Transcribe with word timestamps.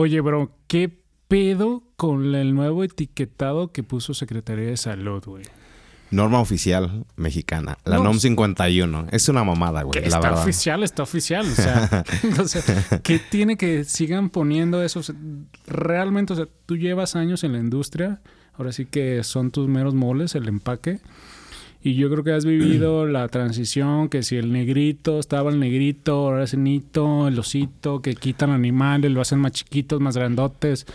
Oye, 0.00 0.20
bro, 0.20 0.52
¿qué 0.68 0.96
pedo 1.26 1.82
con 1.96 2.32
el 2.36 2.54
nuevo 2.54 2.84
etiquetado 2.84 3.72
que 3.72 3.82
puso 3.82 4.14
Secretaría 4.14 4.66
de 4.66 4.76
Salud, 4.76 5.24
güey? 5.26 5.42
Norma 6.12 6.38
oficial 6.38 7.04
mexicana, 7.16 7.78
la 7.84 7.98
NOM 7.98 8.20
51. 8.20 9.08
Es 9.10 9.28
una 9.28 9.42
mamada, 9.42 9.82
güey, 9.82 9.98
está 10.04 10.20
verdad. 10.20 10.40
oficial, 10.40 10.84
está 10.84 11.02
oficial. 11.02 11.44
O 11.50 11.52
sea, 11.52 12.04
o 12.40 12.46
sea, 12.46 13.00
¿qué 13.00 13.18
tiene 13.18 13.56
que 13.56 13.82
sigan 13.82 14.30
poniendo 14.30 14.84
eso? 14.84 15.00
O 15.00 15.02
sea, 15.02 15.16
realmente, 15.66 16.32
o 16.32 16.36
sea, 16.36 16.46
tú 16.64 16.76
llevas 16.76 17.16
años 17.16 17.42
en 17.42 17.54
la 17.54 17.58
industria, 17.58 18.20
ahora 18.54 18.70
sí 18.70 18.86
que 18.86 19.24
son 19.24 19.50
tus 19.50 19.66
meros 19.66 19.94
moles, 19.94 20.36
el 20.36 20.46
empaque. 20.46 21.00
Y 21.82 21.94
yo 21.94 22.10
creo 22.10 22.24
que 22.24 22.32
has 22.32 22.44
vivido 22.44 23.06
la 23.08 23.28
transición, 23.28 24.08
que 24.08 24.22
si 24.22 24.36
el 24.36 24.52
negrito, 24.52 25.18
estaba 25.18 25.50
el 25.50 25.60
negrito, 25.60 26.26
ahora 26.28 26.44
es 26.44 26.54
el 26.54 26.64
nito, 26.64 27.28
el 27.28 27.38
osito, 27.38 28.02
que 28.02 28.14
quitan 28.14 28.50
animales, 28.50 29.10
lo 29.10 29.20
hacen 29.20 29.38
más 29.38 29.52
chiquitos, 29.52 30.00
más 30.00 30.16
grandotes, 30.16 30.86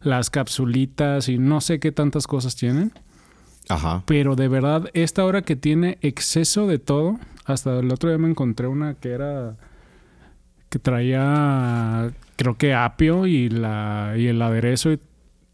las 0.00 0.30
capsulitas 0.30 1.28
y 1.28 1.38
no 1.38 1.60
sé 1.60 1.80
qué 1.80 1.92
tantas 1.92 2.26
cosas 2.26 2.56
tienen. 2.56 2.92
Ajá. 3.68 4.02
Pero 4.06 4.34
de 4.34 4.48
verdad, 4.48 4.88
esta 4.94 5.24
hora 5.24 5.42
que 5.42 5.56
tiene 5.56 5.98
exceso 6.00 6.66
de 6.66 6.78
todo, 6.78 7.18
hasta 7.44 7.78
el 7.78 7.90
otro 7.92 8.08
día 8.08 8.18
me 8.18 8.28
encontré 8.28 8.66
una 8.66 8.94
que 8.94 9.10
era 9.10 9.56
que 10.68 10.78
traía 10.78 12.12
creo 12.36 12.56
que 12.56 12.72
apio 12.72 13.26
y 13.26 13.50
la 13.50 14.14
y 14.16 14.28
el 14.28 14.40
aderezo 14.40 14.92
y 14.92 14.98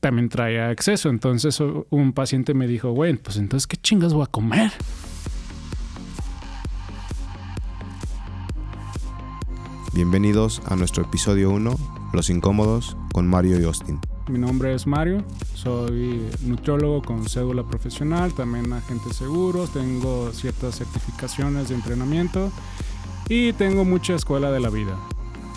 también 0.01 0.29
traía 0.29 0.71
exceso. 0.71 1.09
Entonces 1.09 1.61
un 1.61 2.13
paciente 2.13 2.55
me 2.55 2.67
dijo, 2.67 2.93
güey, 2.93 3.15
pues 3.17 3.37
entonces 3.37 3.67
qué 3.67 3.77
chingas 3.77 4.15
voy 4.15 4.25
a 4.25 4.27
comer. 4.27 4.73
Bienvenidos 9.95 10.63
a 10.67 10.77
nuestro 10.77 11.03
episodio 11.03 11.51
1, 11.51 11.77
Los 12.13 12.31
Incómodos, 12.31 12.97
con 13.13 13.27
Mario 13.27 13.61
y 13.61 13.65
Austin. 13.65 13.99
Mi 14.29 14.39
nombre 14.39 14.75
es 14.75 14.87
Mario, 14.87 15.25
soy 15.55 16.21
nutriólogo 16.45 17.03
con 17.03 17.27
cédula 17.29 17.65
profesional, 17.65 18.33
también 18.35 18.73
agente 18.73 19.09
de 19.09 19.15
seguros, 19.15 19.73
tengo 19.73 20.31
ciertas 20.33 20.77
certificaciones 20.77 21.71
de 21.71 21.75
entrenamiento 21.75 22.53
y 23.29 23.55
tengo 23.55 23.85
mucha 23.85 24.15
escuela 24.15 24.53
de 24.53 24.61
la 24.61 24.69
vida. 24.69 24.97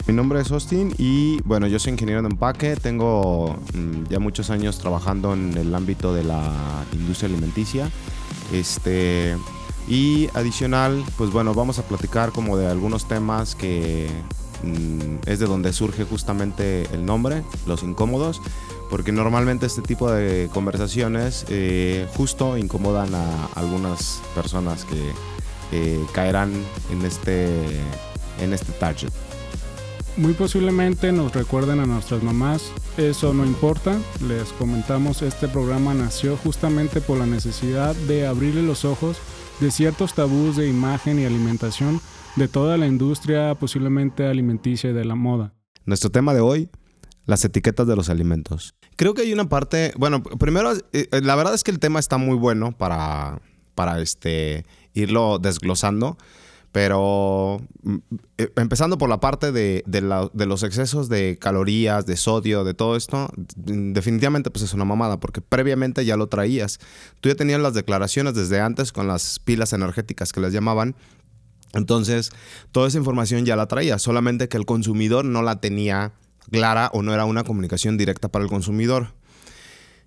Mi 0.08 0.16
nombre 0.16 0.42
es 0.42 0.52
Austin 0.52 0.94
y 0.98 1.42
bueno, 1.44 1.68
yo 1.68 1.78
soy 1.78 1.94
ingeniero 1.94 2.22
de 2.22 2.30
empaque, 2.30 2.76
tengo 2.76 3.56
mm, 3.74 4.10
ya 4.10 4.20
muchos 4.20 4.50
años 4.50 4.80
trabajando 4.80 5.34
en 5.34 5.56
el 5.56 5.74
ámbito 5.76 6.14
de 6.14 6.24
la 6.24 6.52
industria 6.92 7.30
alimenticia. 7.30 7.90
Este, 8.52 9.38
y 9.88 10.28
adicional, 10.34 11.04
pues 11.18 11.32
bueno, 11.32 11.54
vamos 11.54 11.78
a 11.78 11.84
platicar 11.84 12.32
como 12.32 12.58
de 12.58 12.68
algunos 12.68 13.08
temas 13.08 13.56
que 13.56 14.10
mm, 14.64 15.28
es 15.30 15.40
de 15.40 15.46
donde 15.46 15.72
surge 15.72 16.04
justamente 16.04 16.88
el 16.94 17.06
nombre, 17.06 17.44
los 17.68 17.84
incómodos, 17.84 18.42
porque 18.90 19.12
normalmente 19.12 19.68
este 19.68 19.84
tipo 19.84 20.12
de 20.12 20.50
conversaciones 20.52 21.46
eh, 21.50 22.08
justo 22.18 22.58
incomodan 22.58 23.14
a 23.14 23.46
algunas 23.56 24.22
personas 24.34 24.84
que 24.84 25.12
eh, 25.72 26.04
caerán 26.12 26.52
en 26.92 27.06
este, 27.06 27.48
en 28.40 28.52
este 28.52 28.72
target. 28.74 29.12
Muy 30.18 30.34
posiblemente 30.34 31.12
nos 31.14 31.34
recuerden 31.34 31.80
a 31.80 31.86
nuestras 31.86 32.22
mamás, 32.22 32.72
eso 32.98 33.34
no 33.34 33.46
importa, 33.46 33.98
les 34.28 34.52
comentamos, 34.54 35.22
este 35.22 35.48
programa 35.48 35.94
nació 35.94 36.36
justamente 36.36 37.00
por 37.00 37.18
la 37.18 37.26
necesidad 37.26 37.96
de 37.96 38.28
abrirle 38.28 38.62
los 38.62 38.84
ojos 38.84 39.18
de 39.62 39.72
ciertos 39.72 40.14
tabús 40.14 40.58
de 40.58 40.68
imagen 40.68 41.18
y 41.18 41.26
alimentación 41.26 42.02
de 42.36 42.50
toda 42.50 42.78
la 42.78 42.88
industria 42.88 43.56
posiblemente 43.56 44.28
alimenticia 44.28 44.90
y 44.90 44.94
de 44.94 45.06
la 45.06 45.16
moda. 45.16 45.54
Nuestro 45.86 46.10
tema 46.10 46.34
de 46.34 46.42
hoy, 46.42 46.70
las 47.26 47.46
etiquetas 47.46 47.88
de 47.88 47.96
los 47.96 48.10
alimentos. 48.10 48.76
Creo 48.98 49.14
que 49.14 49.22
hay 49.22 49.32
una 49.32 49.48
parte, 49.48 49.94
bueno, 49.98 50.22
primero, 50.22 50.74
eh, 50.92 51.08
la 51.24 51.36
verdad 51.36 51.54
es 51.54 51.64
que 51.64 51.72
el 51.72 51.80
tema 51.80 52.00
está 52.00 52.18
muy 52.18 52.36
bueno 52.36 52.74
para, 52.78 53.42
para 53.76 54.02
este, 54.02 54.66
irlo 54.94 55.40
desglosando, 55.40 56.18
pero 56.72 57.62
mm, 57.84 57.98
eh, 58.38 58.52
empezando 58.56 58.98
por 58.98 59.10
la 59.10 59.20
parte 59.20 59.52
de, 59.52 59.84
de 59.86 60.46
los 60.46 60.64
excesos 60.64 61.10
de 61.10 61.38
calorías, 61.40 62.06
de 62.06 62.16
sodio, 62.18 62.64
de 62.64 62.74
todo 62.74 62.96
esto, 62.96 63.30
mm, 63.56 63.94
definitivamente 63.94 64.52
pues 64.52 64.64
es 64.64 64.74
una 64.74 64.86
mamada, 64.86 65.20
porque 65.20 65.42
previamente 65.42 66.06
ya 66.06 66.18
lo 66.18 66.28
traías. 66.28 66.80
Tú 67.20 67.30
ya 67.30 67.36
tenías 67.36 67.60
las 67.60 67.74
declaraciones 67.74 68.34
desde 68.34 68.62
antes 68.62 68.92
con 68.92 69.08
las 69.08 69.40
pilas 69.40 69.74
energéticas 69.74 70.32
que 70.32 70.40
les 70.40 70.54
llamaban, 70.54 70.96
entonces, 71.74 72.32
toda 72.74 72.90
esa 72.90 72.98
información 72.98 73.46
ya 73.46 73.56
la 73.56 73.68
traía, 73.68 73.98
solamente 73.98 74.50
que 74.50 74.58
el 74.58 74.66
consumidor 74.66 75.24
no 75.24 75.42
la 75.42 75.62
tenía 75.62 76.12
clara 76.50 76.90
o 76.94 77.02
no 77.02 77.14
era 77.14 77.24
una 77.24 77.46
comunicación 77.46 77.98
directa 77.98 78.28
para 78.28 78.44
el 78.44 78.50
consumidor. 78.50 79.14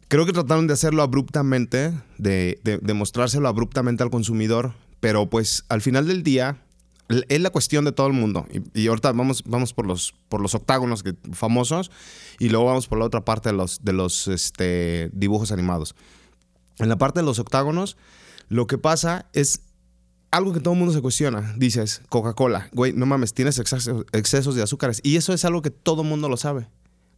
Creo 0.08 0.26
que 0.26 0.34
trataron 0.34 0.66
de 0.66 0.74
hacerlo 0.74 1.02
abruptamente, 1.02 1.92
de 2.18 2.94
mostrárselo 2.94 3.48
abruptamente 3.48 4.02
al 4.02 4.10
consumidor, 4.10 4.74
pero 5.00 5.28
pues 5.28 5.64
al 5.68 5.80
final 5.82 6.06
del 6.06 6.22
día 6.22 6.58
es 7.28 7.40
la 7.40 7.50
cuestión 7.50 7.84
de 7.84 7.92
todo 7.92 8.06
el 8.06 8.12
mundo. 8.14 8.46
Y, 8.74 8.82
y 8.82 8.86
ahorita 8.88 9.12
vamos, 9.12 9.42
vamos 9.46 9.72
por, 9.74 9.86
los, 9.86 10.14
por 10.28 10.40
los 10.40 10.54
octágonos 10.54 11.02
que- 11.02 11.14
famosos 11.32 11.90
y 12.38 12.48
luego 12.48 12.66
vamos 12.66 12.86
por 12.86 12.98
la 12.98 13.04
otra 13.04 13.24
parte 13.24 13.50
de 13.50 13.54
los, 13.54 13.84
de 13.84 13.92
los 13.92 14.28
este, 14.28 15.10
dibujos 15.12 15.52
animados. 15.52 15.94
En 16.78 16.88
la 16.88 16.96
parte 16.96 17.20
de 17.20 17.26
los 17.26 17.38
octágonos, 17.38 17.96
lo 18.48 18.66
que 18.66 18.78
pasa 18.78 19.26
es 19.32 19.60
algo 20.30 20.52
que 20.52 20.60
todo 20.60 20.74
el 20.74 20.80
mundo 20.80 20.94
se 20.94 21.00
cuestiona. 21.02 21.54
Dices, 21.56 22.00
Coca-Cola, 22.08 22.68
güey, 22.72 22.92
no 22.92 23.06
mames, 23.06 23.34
tienes 23.34 23.58
exceso- 23.58 24.04
excesos 24.12 24.54
de 24.56 24.62
azúcares. 24.62 25.00
Y 25.04 25.16
eso 25.16 25.32
es 25.32 25.44
algo 25.44 25.62
que 25.62 25.70
todo 25.70 26.02
el 26.02 26.08
mundo 26.08 26.28
lo 26.28 26.36
sabe. 26.36 26.66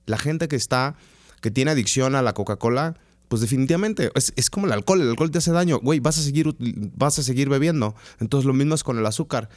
La 0.04 0.18
gente 0.18 0.48
que 0.48 0.56
está, 0.56 0.96
que 1.40 1.50
tiene 1.50 1.70
adicción 1.70 2.14
a 2.16 2.22
la 2.22 2.34
Coca-Cola, 2.34 2.98
pues 3.28 3.40
definitivamente 3.42 4.10
es, 4.14 4.32
es 4.36 4.50
como 4.50 4.66
el 4.66 4.72
alcohol. 4.72 5.00
El 5.00 5.08
alcohol 5.10 5.30
te 5.30 5.38
hace 5.38 5.52
daño. 5.52 5.78
Güey, 5.80 6.00
vas 6.00 6.18
a 6.18 6.22
seguir, 6.22 6.54
vas 6.96 7.18
a 7.18 7.22
seguir 7.22 7.48
bebiendo. 7.48 7.94
Entonces 8.20 8.46
lo 8.46 8.52
mismo 8.52 8.74
es 8.74 8.84
con 8.84 8.98
el 8.98 9.06
azúcar. 9.06 9.48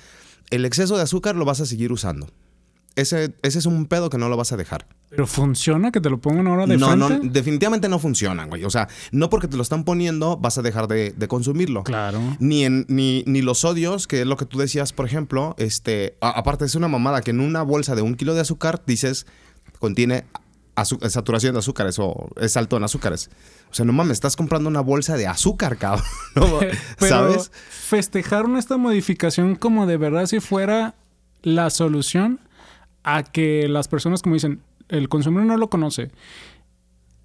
El 0.50 0.66
exceso 0.66 0.98
de 0.98 1.04
azúcar 1.04 1.36
lo 1.36 1.46
vas 1.46 1.60
a 1.62 1.66
seguir 1.66 1.92
usando. 1.92 2.28
Ese, 2.96 3.34
ese 3.44 3.60
es 3.60 3.66
un 3.66 3.86
pedo 3.86 4.10
que 4.10 4.18
no 4.18 4.28
lo 4.28 4.36
vas 4.36 4.52
a 4.52 4.58
dejar. 4.58 4.86
Pero 5.10 5.26
funciona 5.26 5.92
que 5.92 6.02
te 6.02 6.10
lo 6.10 6.20
pongan 6.20 6.48
ahora 6.48 6.66
de 6.66 6.76
No, 6.76 6.96
no, 6.98 7.08
definitivamente 7.10 7.88
no 7.88 7.98
funciona, 7.98 8.46
güey. 8.46 8.66
O 8.66 8.70
sea, 8.70 8.90
no 9.12 9.30
porque 9.30 9.48
te 9.48 9.56
lo 9.56 9.64
están 9.64 9.86
poniendo 9.86 10.36
vas 10.38 10.58
a 10.58 10.62
dejar 10.64 10.88
de, 10.88 11.12
de 11.12 11.28
consumirlo. 11.30 11.84
Claro. 11.84 12.20
Ni, 12.40 12.66
en, 12.66 12.86
ni, 12.90 13.24
ni 13.26 13.42
los 13.42 13.60
sodios, 13.60 14.06
que 14.08 14.22
es 14.22 14.28
lo 14.28 14.36
que 14.36 14.46
tú 14.46 14.58
decías, 14.60 14.92
por 14.92 15.06
ejemplo, 15.06 15.56
este, 15.60 16.18
a- 16.20 16.32
aparte 16.32 16.66
es 16.66 16.76
una 16.76 16.88
mamada 16.90 17.22
que 17.22 17.32
en 17.32 17.40
una 17.40 17.62
bolsa 17.62 17.96
de 17.96 18.02
un 18.02 18.16
kilo 18.16 18.34
de 18.34 18.42
azúcar 18.42 18.82
dices 18.86 19.28
contiene 19.80 20.26
saturación 20.86 21.54
de 21.54 21.60
azúcares 21.60 21.98
o 22.00 22.30
es 22.40 22.58
alto 22.58 22.78
en 22.78 22.84
azúcares. 22.84 23.30
O 23.72 23.74
sea, 23.74 23.86
no 23.86 23.94
mames, 23.94 24.14
estás 24.14 24.36
comprando 24.36 24.70
una 24.70 24.82
bolsa 24.82 25.18
de 25.18 25.28
azúcar, 25.28 25.78
cabrón. 25.78 26.06
¿no? 26.36 26.60
Pero 27.00 27.10
¿Sabes? 27.10 27.52
festejaron 27.70 28.58
esta 28.58 28.78
modificación 28.78 29.56
como 29.56 29.86
de 29.86 29.98
verdad 29.98 30.26
si 30.26 30.40
fuera 30.40 30.96
la 31.42 31.70
solución 31.70 32.40
a 33.04 33.24
que 33.24 33.68
las 33.68 33.88
personas, 33.88 34.22
como 34.22 34.36
dicen, 34.36 34.62
el 34.90 35.10
consumidor 35.10 35.46
no 35.46 35.58
lo 35.58 35.70
conoce 35.70 36.12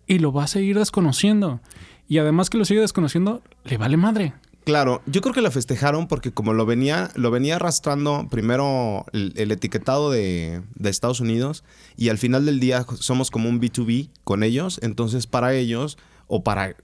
y 0.06 0.18
lo 0.18 0.32
va 0.32 0.44
a 0.44 0.48
seguir 0.48 0.78
desconociendo. 0.78 1.60
Y 2.06 2.18
además 2.18 2.50
que 2.50 2.58
lo 2.58 2.64
sigue 2.64 2.80
desconociendo, 2.80 3.42
le 3.64 3.78
vale 3.78 3.96
madre. 3.96 4.34
Claro, 4.64 5.02
yo 5.06 5.20
creo 5.20 5.34
que 5.34 5.42
la 5.42 5.50
festejaron 5.50 6.08
porque 6.08 6.32
como 6.32 6.54
lo 6.54 6.64
venía, 6.64 7.10
lo 7.16 7.30
venía 7.30 7.56
arrastrando 7.56 8.28
primero 8.30 9.04
el, 9.12 9.50
etiquetado 9.50 10.10
de, 10.10 10.62
Estados 10.82 11.20
Unidos 11.20 11.64
y 11.96 12.08
al 12.08 12.16
final 12.16 12.46
del 12.46 12.60
día 12.60 12.86
somos 12.98 13.30
como 13.30 13.50
un 13.50 13.60
B2B 13.60 14.08
con 14.24 14.42
ellos, 14.42 14.80
entonces 14.82 15.26
para 15.26 15.54
ellos 15.54 15.98
o 16.28 16.42
para, 16.42 16.76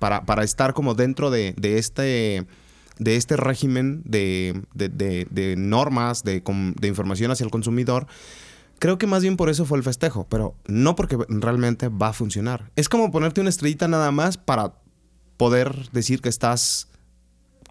para, 0.00 0.26
para 0.26 0.42
estar 0.42 0.74
como 0.74 0.94
dentro 0.94 1.30
de, 1.30 1.54
de 1.56 1.78
este 1.78 2.46
de 2.98 3.16
este 3.16 3.36
régimen 3.36 4.02
de, 4.04 4.62
de- 4.74 5.54
normas, 5.56 6.22
de 6.22 6.42
información 6.82 7.30
hacia 7.30 7.44
el 7.44 7.50
consumidor, 7.50 8.06
creo 8.78 8.98
que 8.98 9.06
más 9.06 9.22
bien 9.22 9.38
por 9.38 9.48
eso 9.48 9.64
fue 9.64 9.78
el 9.78 9.84
festejo, 9.84 10.26
pero 10.28 10.54
no 10.66 10.96
porque 10.96 11.16
realmente 11.28 11.88
va 11.88 12.08
a 12.08 12.12
funcionar. 12.12 12.70
Es 12.76 12.90
como 12.90 13.10
ponerte 13.10 13.40
una 13.40 13.48
estrellita 13.48 13.88
nada 13.88 14.10
más 14.10 14.36
para 14.36 14.74
poder 15.38 15.88
decir 15.92 16.20
que 16.20 16.28
estás 16.28 16.89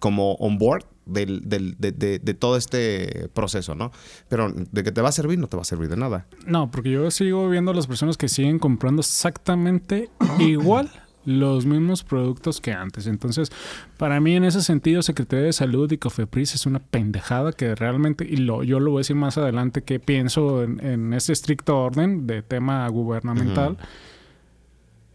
como 0.00 0.34
on 0.34 0.58
board 0.58 0.84
del- 1.06 1.42
del- 1.48 1.76
de, 1.78 1.92
de- 1.92 2.18
de 2.18 2.34
todo 2.34 2.56
este 2.56 3.28
proceso, 3.34 3.74
¿no? 3.74 3.90
Pero 4.28 4.52
de 4.52 4.82
que 4.82 4.92
te 4.92 5.00
va 5.00 5.08
a 5.08 5.12
servir, 5.12 5.38
no 5.38 5.46
te 5.46 5.56
va 5.56 5.62
a 5.62 5.64
servir 5.64 5.88
de 5.88 5.96
nada. 5.96 6.26
No, 6.46 6.70
porque 6.70 6.90
yo 6.90 7.10
sigo 7.10 7.48
viendo 7.48 7.70
a 7.70 7.74
las 7.74 7.86
personas 7.86 8.16
que 8.16 8.28
siguen 8.28 8.58
comprando 8.58 9.00
exactamente 9.00 10.08
igual 10.38 10.90
los 11.26 11.66
mismos 11.66 12.02
productos 12.02 12.60
que 12.62 12.72
antes. 12.72 13.06
Entonces, 13.06 13.50
para 13.98 14.20
mí 14.20 14.36
en 14.36 14.44
ese 14.44 14.62
sentido, 14.62 15.02
Secretaría 15.02 15.44
de 15.46 15.52
Salud 15.52 15.90
y 15.92 15.98
Cofepris 15.98 16.54
es 16.54 16.64
una 16.64 16.78
pendejada 16.78 17.52
que 17.52 17.74
realmente, 17.74 18.24
y 18.24 18.36
lo, 18.36 18.62
yo 18.62 18.80
lo 18.80 18.92
voy 18.92 19.00
a 19.00 19.02
decir 19.02 19.16
más 19.16 19.36
adelante, 19.36 19.82
que 19.82 20.00
pienso 20.00 20.62
en, 20.62 20.82
en 20.84 21.12
ese 21.12 21.32
estricto 21.34 21.76
orden 21.78 22.26
de 22.26 22.42
tema 22.42 22.88
gubernamental, 22.88 23.76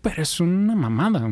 pero 0.02 0.22
es 0.22 0.40
una 0.40 0.76
mamada, 0.76 1.26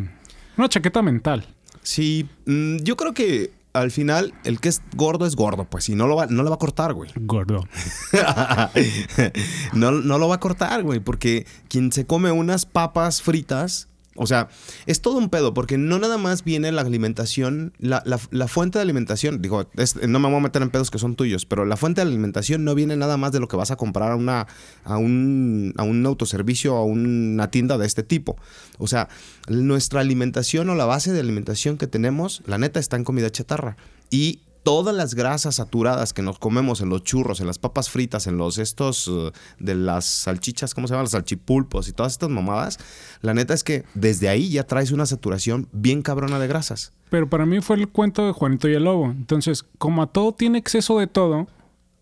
una 0.58 0.70
chaqueta 0.70 1.02
mental. 1.04 1.46
Sí, 1.84 2.28
mm, 2.46 2.78
yo 2.78 2.98
creo 2.98 3.14
que 3.14 3.52
al 3.74 3.92
final, 3.92 4.34
el 4.44 4.60
que 4.60 4.70
es 4.70 4.82
gordo 4.96 5.26
es 5.26 5.36
gordo, 5.36 5.66
pues, 5.66 5.90
y 5.90 5.96
no 5.96 6.08
lo 6.08 6.16
va, 6.16 6.28
no 6.28 6.44
le 6.44 6.50
va 6.50 6.56
a 6.56 6.60
cortar, 6.60 6.94
güey. 6.94 7.10
Gordo. 7.16 7.68
no, 9.74 9.92
no 9.92 10.18
lo 10.20 10.28
va 10.28 10.36
a 10.36 10.40
cortar, 10.40 10.84
güey, 10.84 11.00
porque 11.00 11.48
quien 11.70 11.92
se 11.92 12.06
come 12.06 12.32
unas 12.32 12.66
papas 12.66 13.22
fritas 13.22 13.88
o 14.16 14.28
sea, 14.28 14.50
es 14.86 15.02
todo 15.02 15.18
un 15.18 15.30
pedo, 15.30 15.54
porque 15.54 15.78
no 15.78 15.98
nada 15.98 16.18
más 16.18 16.44
viene 16.44 16.72
la 16.72 16.82
alimentación, 16.82 17.74
la, 17.80 18.02
fuente 18.48 18.78
de 18.78 18.84
alimentación, 18.84 19.42
digo, 19.42 19.68
no 20.08 20.20
me 20.20 20.28
voy 20.28 20.38
a 20.38 20.42
meter 20.42 20.62
en 20.62 20.70
pedos 20.70 20.92
que 20.92 21.00
son 21.00 21.16
tuyos, 21.16 21.46
pero 21.46 21.66
la 21.66 21.78
fuente 21.78 22.02
de 22.02 22.08
alimentación 22.08 22.64
no 22.64 22.76
viene 22.76 22.96
nada 22.96 23.18
más 23.18 23.32
de 23.32 23.40
lo 23.40 23.48
que 23.48 23.56
vas 23.56 23.72
a 23.72 23.76
comprar 23.76 24.12
a, 24.12 24.16
una, 24.16 24.48
a, 24.84 24.98
un, 24.98 25.74
a 25.78 25.84
un 25.84 26.06
autoservicio, 26.06 26.76
a 26.76 26.84
una 26.84 27.50
tienda 27.50 27.78
de 27.78 27.88
este 27.88 28.04
tipo. 28.04 28.38
O 28.78 28.88
sea, 28.88 29.10
nuestra 29.48 30.02
alimentación 30.02 30.70
o 30.70 30.76
la 30.76 30.86
base 30.86 31.12
de 31.12 31.20
alimentación 31.20 31.78
que 31.78 31.88
tenemos, 31.88 32.44
la 32.46 32.58
neta, 32.58 32.80
está 32.80 32.98
en 32.98 33.04
comida 33.04 33.32
chatarra. 33.32 33.78
Y 34.12 34.42
todas 34.64 34.96
las 34.96 35.14
grasas 35.14 35.56
saturadas 35.56 36.14
que 36.14 36.22
nos 36.22 36.40
comemos 36.40 36.82
en 36.82 36.90
los 36.90 37.04
churros, 37.04 37.42
en 37.42 37.48
las 37.48 37.60
papas 37.60 37.90
fritas, 37.90 38.28
en 38.28 38.38
los 38.38 38.58
estos 38.58 39.08
uh, 39.08 39.32
de 39.60 39.76
las 39.76 40.06
salchichas, 40.06 40.74
¿cómo 40.74 40.88
se 40.88 40.94
llaman? 40.94 41.04
Los 41.04 41.12
salchipulpos 41.12 41.90
y 41.90 41.94
todas 41.94 42.14
estas 42.14 42.30
mamadas, 42.30 42.80
la 43.22 43.34
neta 43.34 43.54
es 43.54 43.64
que 43.64 43.84
desde 43.94 44.30
ahí 44.30 44.50
ya 44.50 44.64
traes 44.64 44.92
una 44.92 45.06
saturación 45.06 45.68
bien 45.72 46.02
cabrona 46.02 46.40
de 46.40 46.48
grasas. 46.48 46.94
Pero 47.10 47.30
para 47.30 47.46
mí 47.46 47.62
fue 47.62 47.76
el 47.76 47.90
cuento 47.90 48.26
de 48.26 48.32
Juanito 48.32 48.68
y 48.68 48.74
el 48.74 48.86
Lobo. 48.86 49.06
Entonces, 49.06 49.66
como 49.78 50.02
a 50.02 50.08
todo 50.08 50.32
tiene 50.32 50.58
exceso 50.58 50.98
de 50.98 51.08
todo, 51.08 51.48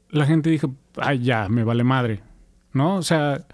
la 0.10 0.26
gente 0.26 0.50
dijo, 0.50 0.74
ay, 0.98 1.24
ya, 1.24 1.50
me 1.50 1.64
vale 1.64 1.84
madre. 1.84 2.22
¿No? 2.74 2.96
O 2.96 3.02
sea, 3.02 3.46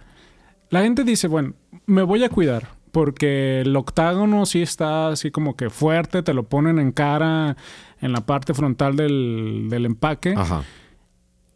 la 0.69 0.83
gente 0.83 1.03
dice, 1.03 1.27
bueno, 1.27 1.53
me 1.87 2.03
voy 2.03 2.23
a 2.23 2.29
cuidar 2.29 2.77
porque 2.91 3.61
el 3.61 3.75
octágono 3.75 4.45
sí 4.45 4.61
está 4.61 5.09
así 5.09 5.31
como 5.31 5.55
que 5.55 5.69
fuerte, 5.69 6.23
te 6.23 6.33
lo 6.33 6.43
ponen 6.43 6.79
en 6.79 6.91
cara 6.91 7.57
en 8.01 8.11
la 8.11 8.21
parte 8.21 8.53
frontal 8.53 8.95
del, 8.95 9.85
empaque. 9.85 10.33
Ajá. 10.35 10.63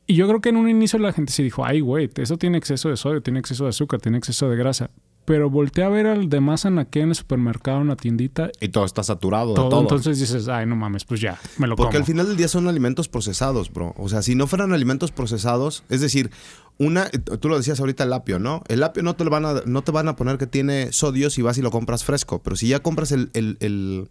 Y 0.08 0.16
yo 0.16 0.28
creo 0.28 0.42
que 0.42 0.50
en 0.50 0.58
un 0.58 0.68
inicio 0.68 1.00
la 1.00 1.14
gente 1.14 1.32
se 1.32 1.44
dijo, 1.44 1.64
ay, 1.64 1.80
güey, 1.80 2.10
eso 2.18 2.38
tiene 2.38 2.58
exceso 2.58 2.90
de 2.90 2.98
sodio, 2.98 3.22
tiene 3.22 3.40
exceso 3.40 3.64
de 3.64 3.70
azúcar, 3.70 4.02
tiene 4.02 4.18
exceso 4.18 4.50
de 4.50 4.58
grasa. 4.58 4.90
Pero 5.24 5.50
volteé 5.50 5.84
a 5.84 5.90
ver 5.90 6.08
al 6.08 6.30
demás 6.30 6.66
en 6.66 6.80
el 6.80 7.16
supermercado, 7.16 7.82
en 7.82 7.88
la 7.88 7.96
tiendita. 7.96 8.52
Y 8.60 8.70
todo 8.70 8.86
está 8.86 9.04
saturado. 9.04 9.54
Todo, 9.54 9.70
todo. 9.70 9.82
Entonces 9.82 10.20
dices, 10.20 10.48
ay, 10.48 10.66
no 10.66 10.76
mames, 10.76 11.06
pues 11.06 11.22
ya, 11.22 11.40
me 11.58 11.68
lo 11.68 11.76
Porque 11.76 11.96
al 11.96 12.06
final 12.06 12.28
del 12.28 12.38
día 12.38 12.48
son 12.48 12.68
alimentos 12.68 13.08
procesados, 13.08 13.72
bro. 13.72 13.94
O 13.98 14.10
sea, 14.10 14.24
si 14.24 14.36
no 14.36 14.48
fueran 14.48 14.74
alimentos 14.74 15.12
procesados, 15.12 15.84
es 15.90 16.02
decir, 16.02 16.32
una, 16.80 17.08
tú 17.10 17.48
lo 17.48 17.58
decías 17.58 17.80
ahorita 17.80 18.04
el 18.04 18.14
apio, 18.14 18.40
¿no? 18.40 18.64
El 18.68 18.82
apio 18.84 19.04
no 19.04 19.16
te, 19.16 19.24
van 19.24 19.46
a, 19.46 19.62
no 19.66 19.84
te 19.84 19.92
van 19.92 20.08
a 20.08 20.16
poner 20.16 20.40
que 20.40 20.48
tiene 20.48 20.92
sodio 20.92 21.30
si 21.30 21.44
vas 21.44 21.58
y 21.60 21.62
lo 21.62 21.70
compras 21.70 22.04
fresco. 22.04 22.42
Pero 22.44 22.56
si 22.56 22.68
ya 22.68 22.80
compras 22.80 23.12
el 23.12 23.30
el 23.34 24.10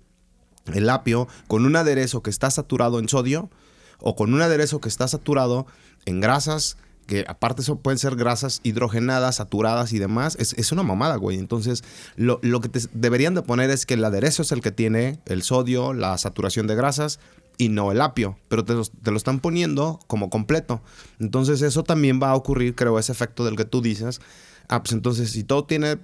apio 0.88 1.28
con 1.46 1.64
un 1.64 1.76
aderezo 1.76 2.22
que 2.22 2.30
está 2.30 2.50
saturado 2.50 2.98
en 2.98 3.08
sodio 3.08 3.50
o 3.98 4.16
con 4.16 4.34
un 4.34 4.42
aderezo 4.42 4.80
que 4.80 4.88
está 4.88 5.06
saturado 5.08 5.66
en 6.06 6.20
grasas, 6.20 6.76
que 7.06 7.24
aparte 7.28 7.62
eso 7.62 7.76
pueden 7.76 7.98
ser 7.98 8.16
grasas 8.16 8.60
hidrogenadas, 8.62 9.36
saturadas 9.36 9.92
y 9.92 9.98
demás, 9.98 10.36
es, 10.38 10.72
una 10.72 10.82
mamada, 10.82 11.16
güey. 11.16 11.38
Entonces, 11.38 11.82
lo, 12.16 12.40
que 12.60 12.68
te 12.68 12.80
deberían 12.92 13.34
de 13.34 13.42
poner 13.42 13.70
es 13.70 13.84
que 13.84 13.94
el 13.94 14.04
aderezo 14.04 14.42
es 14.42 14.52
el 14.52 14.60
que 14.60 14.70
tiene 14.70 15.20
el 15.26 15.42
sodio, 15.42 15.92
la 15.92 16.16
saturación 16.18 16.66
de 16.66 16.76
grasas 16.76 17.18
y 17.58 17.68
no 17.68 17.92
el 17.92 18.00
apio, 18.00 18.38
pero 18.48 18.64
te, 18.64 18.74
te 19.02 19.10
lo 19.10 19.16
están 19.16 19.40
poniendo 19.40 20.00
como 20.06 20.30
completo. 20.30 20.82
Entonces, 21.18 21.62
eso 21.62 21.84
también 21.84 22.20
va 22.22 22.30
a 22.30 22.36
ocurrir, 22.36 22.74
creo, 22.74 22.98
ese 22.98 23.12
efecto 23.12 23.44
del 23.44 23.56
que 23.56 23.64
tú 23.64 23.82
dices. 23.82 24.20
Ah, 24.68 24.82
pues 24.82 24.92
entonces, 24.92 25.32
si 25.32 25.42
todo 25.42 25.64
tiene 25.64 25.98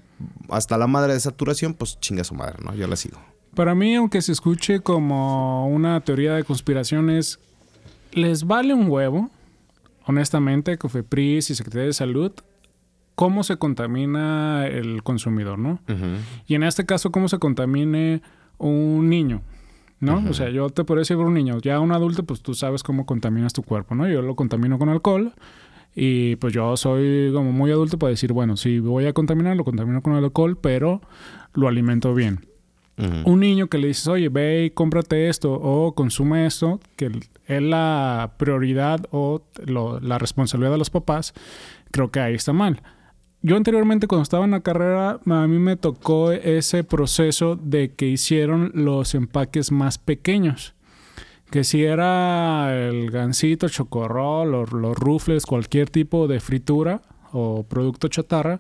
hasta 0.49 0.76
la 0.76 0.88
madre 0.88 1.14
de 1.14 1.20
saturación, 1.20 1.75
pues 1.75 2.00
chinga 2.00 2.25
su 2.25 2.35
madre, 2.35 2.56
¿no? 2.64 2.75
Yo 2.75 2.88
la 2.88 2.97
sigo. 2.97 3.36
Para 3.56 3.75
mí, 3.75 3.94
aunque 3.94 4.20
se 4.20 4.32
escuche 4.32 4.81
como 4.81 5.67
una 5.67 5.99
teoría 6.03 6.35
de 6.35 6.44
conspiraciones, 6.44 7.38
les 8.12 8.47
vale 8.47 8.75
un 8.75 8.91
huevo, 8.91 9.31
honestamente, 10.05 10.76
Cofepris 10.76 11.49
y 11.49 11.55
Secretaría 11.55 11.87
de 11.87 11.94
Salud, 11.94 12.32
cómo 13.14 13.44
se 13.44 13.56
contamina 13.56 14.67
el 14.67 15.03
consumidor, 15.03 15.58
¿no? 15.58 15.81
Y 16.47 16.55
en 16.55 16.64
este 16.64 16.85
caso, 16.85 17.11
cómo 17.11 17.29
se 17.29 17.38
contamine 17.38 18.20
un 18.58 19.08
niño, 19.08 19.41
¿no? 20.00 20.23
O 20.29 20.35
sea, 20.35 20.50
yo 20.50 20.69
te 20.69 20.85
podría 20.85 21.00
decir 21.00 21.17
un 21.17 21.32
niño, 21.32 21.59
ya 21.59 21.81
un 21.81 21.93
adulto, 21.93 22.25
pues 22.25 22.43
tú 22.43 22.52
sabes 22.52 22.82
cómo 22.82 23.06
contaminas 23.06 23.55
tu 23.55 23.62
cuerpo, 23.62 23.94
¿no? 23.94 24.06
Yo 24.06 24.20
lo 24.20 24.37
contamino 24.37 24.79
con 24.79 24.91
alcohol. 24.91 25.32
Y 25.94 26.37
pues 26.37 26.52
yo 26.52 26.76
soy 26.76 27.31
como 27.32 27.52
muy 27.52 27.70
adulto 27.70 27.99
para 27.99 28.11
decir, 28.11 28.35
bueno, 28.35 28.59
si 28.59 28.81
voy 28.81 29.06
a 29.06 29.14
contaminar, 29.14 29.56
lo 29.56 29.64
contamino 29.64 30.02
con 30.02 30.12
alcohol, 30.12 30.59
pero 30.61 31.00
lo 31.55 31.69
alimento 31.69 32.14
bien. 32.14 32.44
Un 32.99 33.41
niño 33.41 33.67
que 33.67 33.77
le 33.77 33.89
dices, 33.89 34.09
oye, 34.09 34.31
ve 34.31 34.65
y 34.65 34.71
cómprate 34.71 35.29
esto 35.29 35.53
o 35.53 35.95
consume 35.95 36.47
esto, 36.47 36.81
que 36.97 37.11
es 37.47 37.63
la 37.63 38.33
prioridad 38.39 39.07
o 39.11 39.43
la 39.67 40.19
responsabilidad 40.19 40.73
de 40.73 40.79
los 40.79 40.89
papás, 40.89 41.35
creo 41.91 42.11
que 42.11 42.21
ahí 42.21 42.35
está 42.35 42.55
mal. 42.55 42.83
Yo 43.43 43.57
anteriormente 43.57 44.07
cuando 44.07 44.23
estaba 44.23 44.47
en 44.47 44.53
la 44.53 44.61
carrera, 44.61 45.21
a 45.25 45.47
mí 45.47 45.59
me 45.59 45.77
tocó 45.77 46.33
ese 46.33 46.85
proceso 46.85 47.55
de 47.57 47.93
que 47.93 48.07
hicieron 48.07 48.73
los 48.75 49.15
empaques 49.15 49.71
más 49.71 49.99
pequeños. 49.99 50.75
Que 51.51 51.63
si 51.63 51.85
era 51.85 52.75
el 52.75 53.11
gansito, 53.11 53.69
chocorrol, 53.69 54.51
los, 54.51 54.73
los 54.73 54.97
rufles, 54.97 55.47
cualquier 55.47 55.91
tipo 55.91 56.27
de 56.27 56.41
fritura 56.41 57.03
o 57.31 57.63
producto 57.63 58.09
chatarra, 58.09 58.59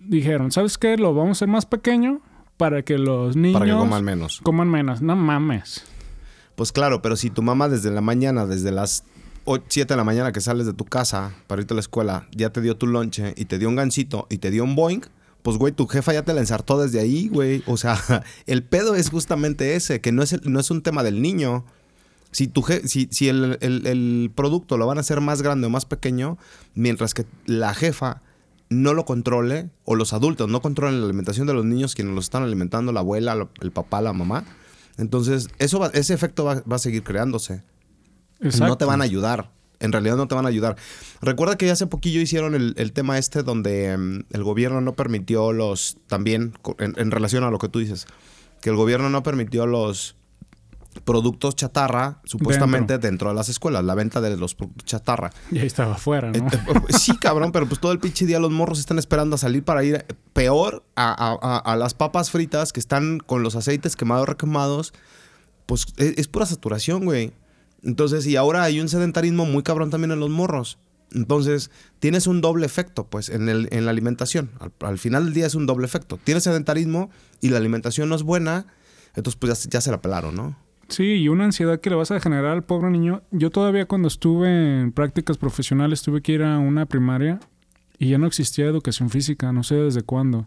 dijeron, 0.00 0.50
¿sabes 0.50 0.76
qué? 0.76 0.96
Lo 0.96 1.14
vamos 1.14 1.28
a 1.28 1.32
hacer 1.38 1.48
más 1.48 1.64
pequeño 1.64 2.20
para 2.56 2.82
que 2.82 2.98
los 2.98 3.36
niños... 3.36 3.58
Para 3.58 3.72
que 3.72 3.78
coman 3.78 4.04
menos. 4.04 4.40
Coman 4.42 4.68
menos, 4.68 5.02
no 5.02 5.16
mames. 5.16 5.84
Pues 6.54 6.72
claro, 6.72 7.02
pero 7.02 7.16
si 7.16 7.30
tu 7.30 7.42
mamá 7.42 7.68
desde 7.68 7.90
la 7.90 8.00
mañana, 8.00 8.46
desde 8.46 8.72
las 8.72 9.04
7 9.68 9.92
de 9.92 9.96
la 9.96 10.04
mañana 10.04 10.32
que 10.32 10.40
sales 10.40 10.66
de 10.66 10.72
tu 10.72 10.84
casa 10.84 11.32
para 11.46 11.60
irte 11.62 11.74
a 11.74 11.76
la 11.76 11.80
escuela, 11.80 12.26
ya 12.32 12.50
te 12.50 12.60
dio 12.60 12.76
tu 12.76 12.86
lonche 12.86 13.34
y 13.36 13.44
te 13.44 13.58
dio 13.58 13.68
un 13.68 13.76
gansito 13.76 14.26
y 14.30 14.38
te 14.38 14.50
dio 14.50 14.64
un 14.64 14.74
boing, 14.74 15.02
pues 15.42 15.58
güey, 15.58 15.72
tu 15.72 15.86
jefa 15.86 16.12
ya 16.12 16.24
te 16.24 16.34
la 16.34 16.40
ensartó 16.40 16.80
desde 16.82 16.98
ahí, 16.98 17.28
güey. 17.28 17.62
O 17.66 17.76
sea, 17.76 17.96
el 18.46 18.64
pedo 18.64 18.96
es 18.96 19.10
justamente 19.10 19.76
ese, 19.76 20.00
que 20.00 20.10
no 20.10 20.24
es, 20.24 20.44
no 20.44 20.58
es 20.58 20.72
un 20.72 20.82
tema 20.82 21.04
del 21.04 21.22
niño. 21.22 21.64
Si, 22.32 22.48
tu 22.48 22.64
si, 22.84 23.08
si 23.12 23.28
el, 23.28 23.56
el, 23.60 24.32
producto 24.34 24.76
lo 24.76 24.86
van 24.86 24.98
a 24.98 25.02
hacer 25.02 25.20
más 25.20 25.42
grande 25.42 25.68
o 25.68 25.70
más 25.70 25.84
pequeño, 25.84 26.36
mientras 26.74 27.14
que 27.14 27.26
la 27.46 27.74
jefa 27.74 28.22
no 28.68 28.94
lo 28.94 29.04
controle, 29.04 29.70
o 29.84 29.94
los 29.94 30.12
adultos 30.12 30.48
no 30.48 30.60
controlen 30.60 31.00
la 31.00 31.06
alimentación 31.06 31.46
de 31.46 31.54
los 31.54 31.64
niños, 31.64 31.94
quienes 31.94 32.14
los 32.14 32.24
están 32.24 32.42
alimentando, 32.42 32.92
la 32.92 33.00
abuela, 33.00 33.48
el 33.60 33.70
papá, 33.72 34.00
la 34.00 34.12
mamá, 34.12 34.44
entonces 34.98 35.48
eso 35.58 35.90
ese 35.92 36.14
efecto 36.14 36.44
va, 36.44 36.62
a 36.68 36.78
seguir 36.78 37.02
creándose. 37.02 37.62
No 38.40 38.76
te 38.76 38.84
van 38.84 39.00
a 39.00 39.04
ayudar. 39.04 39.50
En 39.78 39.92
realidad 39.92 40.16
no 40.16 40.26
te 40.26 40.34
van 40.34 40.46
a 40.46 40.48
ayudar. 40.48 40.76
Recuerda 41.20 41.56
que 41.56 41.70
hace 41.70 41.86
poquillo 41.86 42.20
hicieron 42.20 42.54
el, 42.54 42.92
tema 42.92 43.18
este 43.18 43.42
donde 43.42 43.90
em, 43.90 44.24
el 44.30 44.42
gobierno 44.42 44.80
no 44.80 44.94
permitió 44.94 45.52
los, 45.52 45.98
también 46.06 46.54
en 46.78 47.10
relación 47.10 47.44
a 47.44 47.50
lo 47.50 47.58
que 47.58 47.68
tú 47.68 47.78
dices, 47.78 48.06
que 48.62 48.70
el 48.70 48.76
gobierno 48.76 49.10
no 49.10 49.22
permitió 49.22 49.66
los, 49.66 50.16
productos 51.04 51.56
chatarra, 51.56 52.20
supuestamente 52.24 52.98
dentro. 52.98 53.28
de 53.30 53.34
las 53.34 53.48
escuelas, 53.48 53.84
la 53.84 53.94
venta 53.94 54.20
de 54.20 54.36
los 54.36 54.54
productos 54.54 54.84
chatarra. 54.84 55.32
Y 55.50 55.58
ahí 55.58 55.66
estaba 55.66 55.94
afuera, 55.94 56.30
¿no? 56.30 56.46
Eh, 56.46 56.50
eh, 56.88 56.92
sí, 56.98 57.16
cabrón, 57.16 57.52
pero 57.52 57.66
pues 57.66 57.80
todo 57.80 57.92
el 57.92 57.98
pinche 57.98 58.26
día 58.26 58.38
los 58.38 58.50
morros 58.50 58.78
están 58.78 58.98
esperando 58.98 59.36
a 59.36 59.38
salir 59.38 59.64
para 59.64 59.84
ir 59.84 60.04
peor 60.32 60.84
a, 60.96 61.76
las 61.78 61.94
papas 61.94 62.30
fritas 62.30 62.72
que 62.72 62.80
están 62.80 63.18
con 63.18 63.42
los 63.42 63.56
aceites 63.56 63.96
quemados, 63.96 64.28
requemados. 64.28 64.92
Pues 65.66 65.86
e, 65.96 66.14
es, 66.16 66.28
pura 66.28 66.46
saturación, 66.46 67.04
güey. 67.04 67.32
Entonces, 67.82 68.26
y 68.26 68.36
ahora 68.36 68.62
hay 68.62 68.80
un 68.80 68.88
sedentarismo 68.88 69.46
muy 69.46 69.62
cabrón 69.62 69.90
también 69.90 70.12
en 70.12 70.20
los 70.20 70.30
morros. 70.30 70.78
Entonces, 71.12 71.70
tienes 72.00 72.26
un 72.26 72.40
doble 72.40 72.66
efecto, 72.66 73.06
pues, 73.06 73.28
en, 73.28 73.48
el, 73.48 73.68
en 73.70 73.84
la 73.84 73.92
alimentación. 73.92 74.50
Al, 74.58 74.72
al, 74.80 74.98
final 74.98 75.26
del 75.26 75.34
día 75.34 75.46
es 75.46 75.54
un 75.54 75.66
doble 75.66 75.86
efecto. 75.86 76.18
Tienes 76.22 76.44
sedentarismo 76.44 77.10
y 77.40 77.50
la 77.50 77.58
alimentación 77.58 78.08
no 78.08 78.16
es 78.16 78.22
buena, 78.22 78.66
entonces 79.16 79.38
pues 79.38 79.64
ya, 79.64 79.70
ya 79.70 79.80
se 79.80 79.90
la 79.90 80.00
pelaron, 80.00 80.34
¿no? 80.34 80.56
Sí, 80.88 81.04
y 81.04 81.28
una 81.28 81.44
ansiedad 81.44 81.80
que 81.80 81.90
le 81.90 81.96
vas 81.96 82.10
a 82.10 82.20
generar 82.20 82.52
al 82.52 82.64
pobre 82.64 82.90
niño. 82.90 83.22
Yo 83.30 83.50
todavía 83.50 83.86
cuando 83.86 84.08
estuve 84.08 84.80
en 84.80 84.92
prácticas 84.92 85.36
profesionales 85.36 86.02
tuve 86.02 86.22
que 86.22 86.32
ir 86.32 86.42
a 86.42 86.58
una 86.58 86.86
primaria 86.86 87.40
y 87.98 88.10
ya 88.10 88.18
no 88.18 88.26
existía 88.26 88.66
educación 88.66 89.10
física, 89.10 89.52
no 89.52 89.62
sé 89.62 89.74
desde 89.74 90.02
cuándo. 90.02 90.46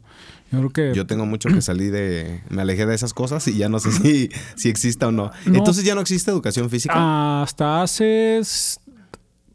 Yo 0.52 0.60
creo 0.60 0.70
que... 0.70 0.94
Yo 0.96 1.08
tengo 1.08 1.26
mucho 1.26 1.50
que 1.50 1.62
salir 1.62 1.92
de... 1.92 2.42
Me 2.50 2.62
alejé 2.62 2.86
de 2.86 2.96
esas 2.96 3.14
cosas 3.14 3.48
y 3.48 3.58
ya 3.58 3.70
no 3.70 3.80
sé 3.80 3.92
si, 4.04 4.30
si 4.56 4.70
exista 4.70 5.08
o 5.08 5.12
no. 5.12 5.32
Entonces 5.46 5.84
ya 5.84 5.96
no 5.96 6.02
existe 6.02 6.32
educación 6.32 6.70
física. 6.70 7.42
Hasta 7.42 7.82
hace 7.82 8.42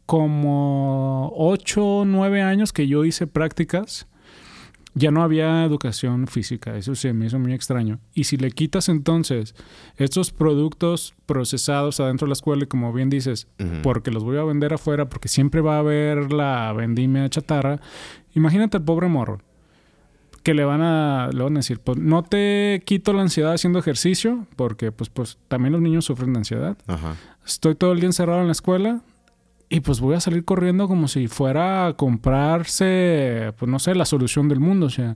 como 0.05 1.31
8 1.35 1.83
o 1.83 2.05
9 2.05 2.41
años 2.41 2.73
que 2.73 2.87
yo 2.87 3.05
hice 3.05 3.27
prácticas 3.27 4.07
ya 4.97 5.11
no 5.11 5.21
había 5.21 5.65
educación 5.65 6.25
física. 6.25 6.77
Eso 6.77 6.95
se 6.95 7.11
me 7.13 7.25
hizo 7.25 7.37
muy 7.37 7.53
extraño. 7.53 7.99
Y 8.13 8.23
si 8.23 8.37
le 8.37 8.49
quitas 8.51 8.87
entonces 8.87 9.53
estos 9.97 10.31
productos 10.31 11.13
procesados 11.25 11.99
adentro 11.99 12.25
de 12.25 12.29
la 12.29 12.33
escuela, 12.33 12.63
y 12.63 12.67
como 12.67 12.93
bien 12.93 13.09
dices, 13.09 13.47
porque 13.83 14.09
los 14.09 14.23
voy 14.23 14.37
a 14.37 14.43
vender 14.43 14.73
afuera, 14.73 15.09
porque 15.09 15.27
siempre 15.27 15.59
va 15.59 15.75
a 15.75 15.79
haber 15.79 16.31
la 16.31 16.71
vendimia 16.71 17.29
chatarra, 17.29 17.81
imagínate 18.33 18.77
el 18.77 18.83
pobre 18.83 19.09
morro. 19.09 19.41
que 20.43 20.53
le 20.53 20.63
van 20.63 20.81
a, 20.81 21.29
le 21.33 21.43
van 21.43 21.57
a 21.57 21.59
decir, 21.59 21.79
pues 21.79 21.97
no 21.97 22.23
te 22.23 22.81
quito 22.85 23.13
la 23.13 23.23
ansiedad 23.23 23.51
haciendo 23.53 23.79
ejercicio, 23.79 24.45
porque 24.55 24.91
pues, 24.91 25.09
pues 25.09 25.39
también 25.47 25.73
los 25.73 25.81
niños 25.81 26.05
sufren 26.05 26.33
de 26.33 26.39
ansiedad. 26.39 26.77
Ajá. 26.87 27.15
Estoy 27.45 27.75
todo 27.75 27.91
el 27.91 27.99
día 27.99 28.07
encerrado 28.07 28.41
en 28.41 28.47
la 28.47 28.51
escuela 28.53 29.01
y 29.69 29.79
pues 29.79 29.99
voy 29.99 30.15
a 30.15 30.19
salir 30.19 30.45
corriendo 30.45 30.87
como 30.87 31.07
si 31.07 31.27
fuera 31.27 31.87
a 31.87 31.93
comprarse, 31.93 33.53
pues 33.57 33.69
no 33.69 33.79
sé, 33.79 33.95
la 33.95 34.05
solución 34.05 34.47
del 34.47 34.59
mundo. 34.59 34.87
O 34.87 34.89
sea, 34.89 35.15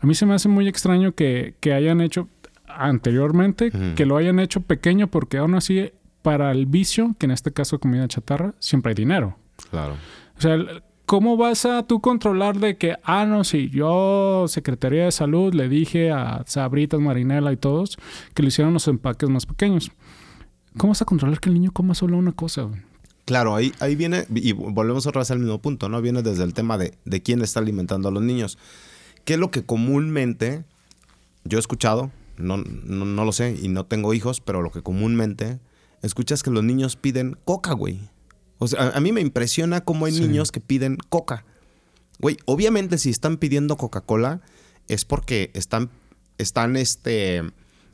a 0.00 0.06
mí 0.06 0.14
se 0.14 0.26
me 0.26 0.34
hace 0.34 0.48
muy 0.48 0.68
extraño 0.68 1.12
que, 1.12 1.54
que 1.60 1.72
hayan 1.72 2.00
hecho 2.00 2.28
anteriormente, 2.66 3.72
que 3.96 4.06
lo 4.06 4.16
hayan 4.16 4.38
hecho 4.38 4.60
pequeño, 4.60 5.08
porque 5.08 5.38
aún 5.38 5.54
así, 5.54 5.92
para 6.22 6.50
el 6.52 6.66
vicio, 6.66 7.14
que 7.18 7.26
en 7.26 7.32
este 7.32 7.52
caso 7.52 7.80
comida 7.80 8.06
chatarra, 8.08 8.54
siempre 8.58 8.90
hay 8.90 8.94
dinero. 8.94 9.36
Claro. 9.70 9.94
O 10.36 10.40
sea, 10.40 10.58
¿cómo 11.06 11.36
vas 11.36 11.64
a 11.66 11.82
tú 11.86 12.00
controlar 12.00 12.58
de 12.58 12.76
que, 12.76 12.96
ah, 13.02 13.26
no, 13.26 13.44
sí, 13.44 13.70
yo, 13.70 14.44
Secretaría 14.48 15.04
de 15.04 15.12
Salud, 15.12 15.52
le 15.54 15.68
dije 15.68 16.10
a 16.10 16.44
Sabritas, 16.46 17.00
Marinela 17.00 17.52
y 17.52 17.56
todos 17.56 17.98
que 18.34 18.42
le 18.42 18.48
hicieran 18.48 18.72
los 18.72 18.86
empaques 18.88 19.28
más 19.28 19.46
pequeños? 19.46 19.90
¿Cómo 20.76 20.92
vas 20.92 21.02
a 21.02 21.06
controlar 21.06 21.40
que 21.40 21.48
el 21.48 21.54
niño 21.54 21.72
coma 21.72 21.94
solo 21.94 22.16
una 22.16 22.32
cosa? 22.32 22.62
güey? 22.62 22.89
Claro, 23.24 23.54
ahí, 23.54 23.72
ahí 23.80 23.94
viene, 23.96 24.26
y 24.34 24.52
volvemos 24.52 25.06
otra 25.06 25.20
vez 25.20 25.30
al 25.30 25.38
mismo 25.38 25.60
punto, 25.60 25.88
¿no? 25.88 26.00
Viene 26.02 26.22
desde 26.22 26.42
el 26.44 26.52
tema 26.54 26.78
de, 26.78 26.94
de 27.04 27.22
quién 27.22 27.42
está 27.42 27.60
alimentando 27.60 28.08
a 28.08 28.12
los 28.12 28.22
niños. 28.22 28.58
¿Qué 29.24 29.34
es 29.34 29.38
lo 29.38 29.50
que 29.50 29.64
comúnmente 29.64 30.64
yo 31.44 31.58
he 31.58 31.60
escuchado? 31.60 32.10
No, 32.36 32.56
no, 32.56 33.04
no 33.04 33.24
lo 33.24 33.32
sé 33.32 33.56
y 33.60 33.68
no 33.68 33.84
tengo 33.86 34.14
hijos, 34.14 34.40
pero 34.40 34.62
lo 34.62 34.70
que 34.70 34.82
comúnmente 34.82 35.60
escuchas 36.02 36.42
que 36.42 36.50
los 36.50 36.64
niños 36.64 36.96
piden 36.96 37.36
coca, 37.44 37.72
güey. 37.74 38.00
O 38.58 38.66
sea, 38.66 38.82
a, 38.82 38.96
a 38.96 39.00
mí 39.00 39.12
me 39.12 39.20
impresiona 39.20 39.82
cómo 39.82 40.06
hay 40.06 40.12
Sí. 40.12 40.20
niños 40.26 40.50
que 40.50 40.60
piden 40.60 40.96
coca. 41.08 41.44
Güey, 42.18 42.36
obviamente 42.46 42.98
si 42.98 43.10
están 43.10 43.36
pidiendo 43.36 43.76
Coca-Cola 43.76 44.40
es 44.88 45.04
porque 45.04 45.50
están, 45.54 45.90
están, 46.38 46.76
este, 46.76 47.42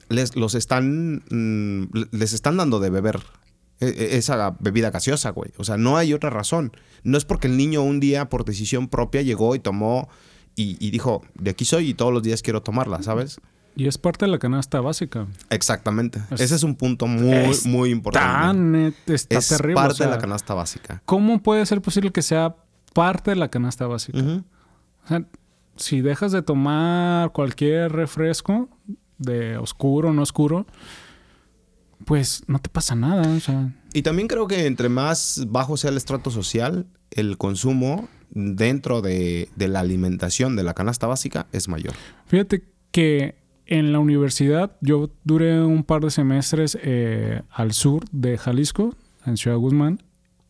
les, 0.09 0.35
los 0.37 0.55
están, 0.55 1.23
mm, 1.31 1.91
les 2.13 2.33
están 2.33 2.57
dando 2.57 2.81
de 2.81 2.91
beber 2.91 3.21
esa 3.81 4.57
bebida 4.61 4.91
gaseosa, 4.91 5.31
güey. 5.31 5.51
O 5.59 5.65
sea, 5.65 5.77
no 5.77 5.97
hay 5.97 6.13
otra 6.15 6.31
razón. 6.31 6.73
No 7.03 7.19
es 7.19 7.25
porque 7.25 7.47
el 7.47 7.57
niño 7.57 7.83
un 7.83 8.01
día 8.01 8.29
por 8.29 8.45
decisión 8.45 8.89
propia 8.89 9.23
llegó 9.23 9.55
y 9.55 9.59
tomó 9.59 10.09
y, 10.55 10.77
y 10.85 10.91
dijo, 10.91 11.23
de 11.35 11.51
aquí 11.51 11.65
soy 11.65 11.91
y 11.91 11.95
todos 11.95 12.13
los 12.13 12.23
días 12.23 12.43
quiero 12.43 12.63
tomarla, 12.63 13.03
¿sabes? 13.03 13.41
Y 13.79 13.87
es 13.89 13.99
parte 13.99 14.25
de 14.25 14.31
la 14.31 14.39
canasta 14.39 14.81
básica. 14.81 15.27
Exactamente. 15.51 16.19
Es- 16.31 16.41
Ese 16.41 16.55
es 16.55 16.63
un 16.63 16.77
punto 16.77 17.07
muy, 17.07 17.35
Es 17.35 17.67
muy 17.67 17.91
importante. 17.91 18.27
Tan, 18.29 18.95
está 19.15 19.37
es 19.39 19.49
terrible. 19.49 19.75
parte 19.75 19.93
o 19.93 19.97
sea, 19.97 20.07
de 20.07 20.13
la 20.15 20.19
canasta 20.19 20.55
básica. 20.55 21.03
¿Cómo 21.05 21.43
puede 21.43 21.67
ser 21.67 21.83
posible 21.83 22.11
que 22.11 22.23
sea 22.23 22.57
parte 22.95 23.33
de 23.33 23.37
la 23.37 23.51
canasta 23.51 23.87
básica? 23.87 24.19
O 24.19 25.09
sea, 25.09 25.25
si 25.77 26.01
dejas 26.01 26.33
de 26.33 26.41
tomar 26.41 27.33
cualquier 27.33 27.93
refresco, 27.93 28.71
de 29.19 29.59
oscuro 29.59 30.09
o 30.09 30.13
no 30.15 30.23
oscuro, 30.23 30.67
pues 32.07 32.43
no 32.47 32.59
te 32.59 32.71
pasa 32.71 32.95
nada. 32.95 33.29
O 33.37 33.41
sea, 33.41 33.71
Y 33.93 34.01
también 34.01 34.29
creo 34.29 34.47
que 34.47 34.65
entre 34.67 34.89
más 34.89 35.45
bajo 35.49 35.77
sea 35.77 35.91
el 35.91 35.99
estrato 35.99 36.31
social, 36.31 36.87
el 37.11 37.37
consumo 37.37 38.09
dentro 38.31 39.03
de, 39.03 39.49
de 39.57 39.69
la 39.69 39.81
alimentación 39.81 40.57
de 40.57 40.63
la 40.63 40.73
canasta 40.73 41.07
básica 41.07 41.47
es 41.53 41.69
mayor. 41.69 41.93
fíjate 42.27 42.63
que 42.91 43.35
en 43.67 43.93
la 43.93 43.99
universidad 43.99 44.77
yo 44.81 45.11
duré 45.25 45.61
un 45.61 45.83
par 45.85 46.01
de 46.03 46.11
semestres 46.11 46.79
eh, 46.83 47.43
al 47.51 47.73
sur 47.73 48.05
de 48.13 48.39
Jalisco, 48.39 48.95
en 49.27 49.37
Ciudad 49.37 49.57
Guzmán, 49.59 50.01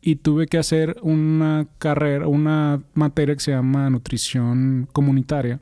y 0.03 0.17
tuve 0.17 0.47
que 0.47 0.59
hacer 0.59 0.97
una 1.03 1.67
carrera, 1.79 2.29
una 2.29 2.83
materia 2.95 3.35
que 3.35 3.41
se 3.41 3.51
llama 3.53 3.89
nutrición 3.91 4.87
comunitaria. 4.93 5.59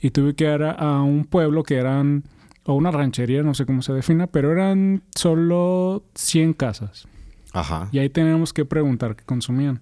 Y 0.00 0.10
tuve 0.10 0.34
que 0.34 0.44
ir 0.44 0.62
a, 0.62 0.72
a 0.72 1.02
un 1.02 1.24
pueblo 1.26 1.62
que 1.62 1.76
eran, 1.76 2.24
o 2.64 2.74
una 2.74 2.90
ranchería, 2.90 3.42
no 3.42 3.54
sé 3.54 3.66
cómo 3.66 3.82
se 3.82 3.92
defina, 3.92 4.26
pero 4.26 4.52
eran 4.52 5.02
solo 5.14 6.04
100 6.14 6.52
casas. 6.54 7.08
Ajá. 7.52 7.88
Y 7.92 7.98
ahí 7.98 8.08
tenemos 8.08 8.52
que 8.52 8.64
preguntar 8.64 9.16
qué 9.16 9.24
consumían. 9.24 9.80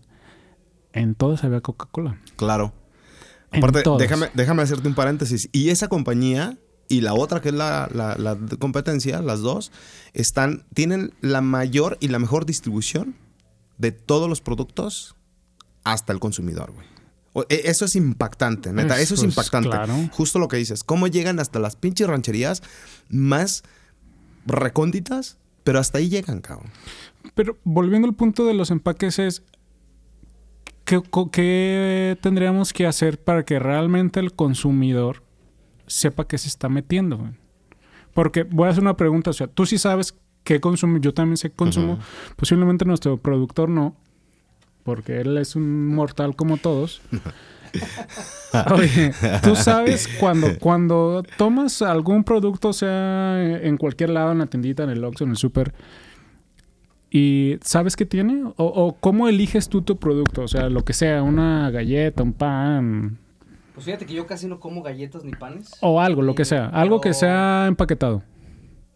En 0.93 1.15
todas 1.15 1.45
había 1.45 1.61
Coca-Cola. 1.61 2.19
Claro. 2.37 2.73
En 3.53 3.59
Aparte, 3.59 3.83
todas. 3.83 4.01
déjame, 4.01 4.29
déjame 4.35 4.63
hacerte 4.63 4.89
un 4.89 4.95
paréntesis. 4.95 5.49
Y 5.53 5.69
esa 5.71 5.89
compañía 5.89 6.57
y 6.89 7.03
la 7.03 7.15
otra, 7.15 7.41
que 7.41 7.51
es 7.51 7.55
la, 7.55 7.89
la- 7.93 8.17
la 8.17 8.37
competencia, 8.59 9.23
las 9.23 9.41
dos, 9.41 9.71
están, 10.13 10.65
tienen 10.75 11.13
la 11.21 11.41
mayor 11.41 11.97
y 12.01 12.09
la 12.09 12.19
mejor 12.19 12.47
distribución 12.47 13.15
de 13.79 13.93
todos 13.93 14.29
los 14.29 14.41
productos 14.41 15.15
hasta 15.85 16.13
el 16.13 16.19
consumidor, 16.19 16.73
güey. 16.73 16.87
E- 17.49 17.63
Eso 17.65 17.85
es 17.85 17.97
impactante, 17.97 18.73
neta. 18.73 18.95
Eso, 18.95 19.15
es 19.15 19.21
Eso 19.21 19.27
es 19.27 19.31
impactante. 19.33 19.69
claro. 19.71 19.95
Justo 20.13 20.39
lo 20.39 20.49
que 20.49 20.57
dices. 20.57 20.83
Cómo 20.85 21.07
llegan 21.07 21.39
hasta 21.39 21.59
las 21.59 21.77
pinches 21.77 22.07
rancherías 22.09 22.63
más 23.09 23.63
recónditas, 24.47 25.39
pero 25.65 25.79
hasta 25.79 25.99
ahí 25.99 26.09
llegan, 26.09 26.41
cabrón. 26.41 26.71
Pero 27.35 27.59
volviendo 27.65 28.09
al 28.09 28.15
punto 28.15 28.47
de 28.47 28.55
los 28.55 28.71
empaques 28.71 29.19
es... 29.19 29.43
¿qué, 30.85 31.01
qué 31.33 32.19
tendríamos 32.21 32.73
que 32.73 32.87
hacer 32.87 33.23
para 33.23 33.45
que 33.45 33.59
realmente 33.61 34.19
el 34.19 34.33
consumidor 34.35 35.23
sepa 35.87 36.27
qué 36.27 36.37
se 36.39 36.49
está 36.49 36.69
metiendo? 36.69 37.31
Porque 38.15 38.43
voy 38.43 38.67
a 38.67 38.71
hacer 38.71 38.83
una 38.83 38.97
pregunta. 38.97 39.31
O 39.31 39.35
sea, 39.35 39.47
tú 39.47 39.67
sí 39.67 39.79
sabes 39.79 40.15
qué 40.43 40.61
consumo. 40.61 40.99
Yo 40.99 41.15
también 41.15 41.37
sé 41.37 41.51
qué 41.51 41.57
consumo. 41.57 41.99
Posiblemente 42.37 42.85
nuestro 42.85 43.19
productor 43.19 43.69
no. 43.69 43.95
Porque 44.83 45.21
él 45.21 45.37
es 45.39 45.57
un 45.57 45.89
mortal 45.89 46.35
como 46.37 46.57
todos. 46.57 47.03
Oye, 48.73 49.13
tú 49.43 49.55
sabes 49.55 50.09
cuando, 50.19 50.59
cuando 50.59 51.23
tomas 51.37 51.83
algún 51.83 52.25
producto, 52.25 52.73
sea 52.73 53.41
en 53.63 53.77
cualquier 53.77 54.11
lado, 54.11 54.33
en 54.33 54.39
la 54.39 54.47
tiendita, 54.47 54.83
en 54.83 54.91
el 54.91 55.05
Oxxo, 55.05 55.25
en 55.25 55.31
el 55.31 55.37
súper, 55.37 55.73
y 57.11 57.59
sabes 57.63 57.95
qué 57.97 58.07
tiene, 58.07 58.43
o, 58.45 58.53
o 58.65 58.97
cómo 58.99 59.29
eliges 59.29 59.69
tú 59.69 59.83
tu 59.83 59.99
producto, 59.99 60.43
o 60.43 60.49
sea, 60.49 60.69
lo 60.69 60.85
que 60.85 60.93
sea, 60.93 61.23
una 61.23 61.71
galleta, 61.71 62.23
un 62.23 62.33
pan, 62.33 63.19
Pues 63.75 63.85
fíjate 63.87 64.07
que 64.07 64.15
yo 64.15 64.27
casi 64.27 64.47
no 64.49 64.59
como 64.61 64.83
galletas 64.83 65.25
ni 65.25 65.33
panes. 65.33 65.71
o 65.81 66.01
algo, 66.01 66.23
lo 66.23 66.35
que 66.35 66.45
sea, 66.45 66.67
algo 66.67 67.01
que 67.01 67.15
sea 67.15 67.67
empaquetado. 67.69 68.23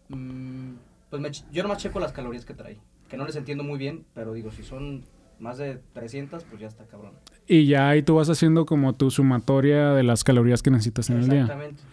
mm, 0.09 0.73
pues 1.09 1.21
me 1.21 1.31
yo 1.51 1.63
nomás 1.63 1.77
checo 1.77 1.99
las 1.99 2.11
calorías 2.11 2.45
que 2.45 2.53
trae. 2.53 2.77
Que 3.09 3.17
no 3.17 3.25
les 3.25 3.35
entiendo 3.35 3.63
muy 3.63 3.77
bien, 3.77 4.03
pero 4.13 4.33
digo, 4.33 4.51
si 4.51 4.63
son 4.63 5.03
más 5.39 5.57
de 5.57 5.79
300, 5.93 6.43
pues 6.45 6.61
ya 6.61 6.67
está 6.67 6.85
cabrón. 6.85 7.13
Y 7.47 7.67
ya 7.67 7.89
ahí 7.89 8.01
tú 8.01 8.15
vas 8.15 8.29
haciendo 8.29 8.65
como 8.65 8.93
tu 8.93 9.11
sumatoria 9.11 9.89
de 9.93 10.03
las 10.03 10.23
calorías 10.23 10.61
que 10.61 10.71
necesitas 10.71 11.09
en 11.09 11.17
el 11.17 11.29
día. 11.29 11.41
Exactamente. 11.41 11.83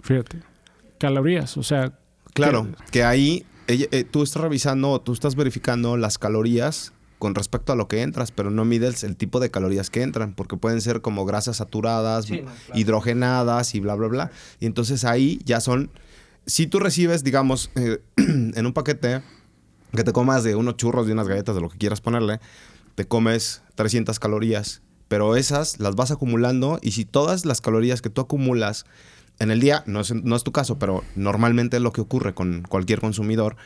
Fíjate. 0.00 0.38
Calorías, 0.98 1.56
o 1.56 1.62
sea, 1.62 1.98
Claro, 2.34 2.68
que 2.92 3.02
ahí 3.02 3.44
ella- 3.66 3.86
eh, 3.92 4.04
tú 4.04 4.22
estás 4.22 4.42
revisando, 4.42 5.00
tú 5.00 5.12
estás 5.12 5.34
verificando 5.36 5.96
las 5.96 6.18
calorías 6.18 6.92
con 7.18 7.34
respecto 7.34 7.72
a 7.72 7.76
lo 7.76 7.88
que 7.88 8.02
entras, 8.02 8.30
pero 8.30 8.50
no 8.50 8.64
mides 8.66 9.02
el 9.02 9.16
tipo 9.16 9.40
de 9.40 9.50
calorías 9.50 9.88
que 9.88 10.02
entran, 10.02 10.34
porque 10.34 10.56
pueden 10.58 10.82
ser 10.82 11.00
como 11.00 11.24
grasas 11.24 11.56
saturadas, 11.56 12.26
Sí, 12.26 12.42
no, 12.42 12.50
claro. 12.66 12.78
hidrogenadas 12.78 13.74
y 13.74 13.80
bla, 13.80 13.94
bla, 13.94 14.08
bla. 14.08 14.30
Y 14.60 14.66
entonces 14.66 15.04
ahí 15.06 15.40
ya 15.44 15.60
son, 15.60 15.90
si 16.44 16.66
tú 16.66 16.78
recibes, 16.78 17.24
digamos, 17.24 17.70
eh, 17.74 18.00
en 18.16 18.66
un 18.66 18.72
paquete 18.74 19.22
que 19.94 20.04
te 20.04 20.12
comas 20.12 20.44
de 20.44 20.54
unos 20.54 20.76
churros, 20.76 21.06
de 21.06 21.12
unas 21.12 21.28
galletas, 21.28 21.54
de 21.54 21.60
lo 21.60 21.68
que 21.68 21.78
quieras 21.78 22.00
ponerle, 22.00 22.40
te 22.94 23.06
comes 23.06 23.62
300 23.74 24.18
calorías, 24.18 24.82
pero 25.08 25.36
esas 25.36 25.78
las 25.78 25.94
vas 25.94 26.10
acumulando 26.10 26.78
y 26.82 26.92
si 26.92 27.04
todas 27.04 27.44
las 27.44 27.60
calorías 27.60 28.02
que 28.02 28.10
tú 28.10 28.20
acumulas 28.20 28.86
en 29.38 29.50
el 29.50 29.60
día, 29.60 29.84
no 29.86 30.00
es, 30.00 30.14
no 30.14 30.34
es 30.34 30.44
tu 30.44 30.52
caso, 30.52 30.78
pero 30.78 31.04
normalmente 31.14 31.76
es 31.76 31.82
lo 31.82 31.92
que 31.92 32.00
ocurre 32.00 32.34
con 32.34 32.62
cualquier 32.62 33.00
consumidor, 33.00 33.56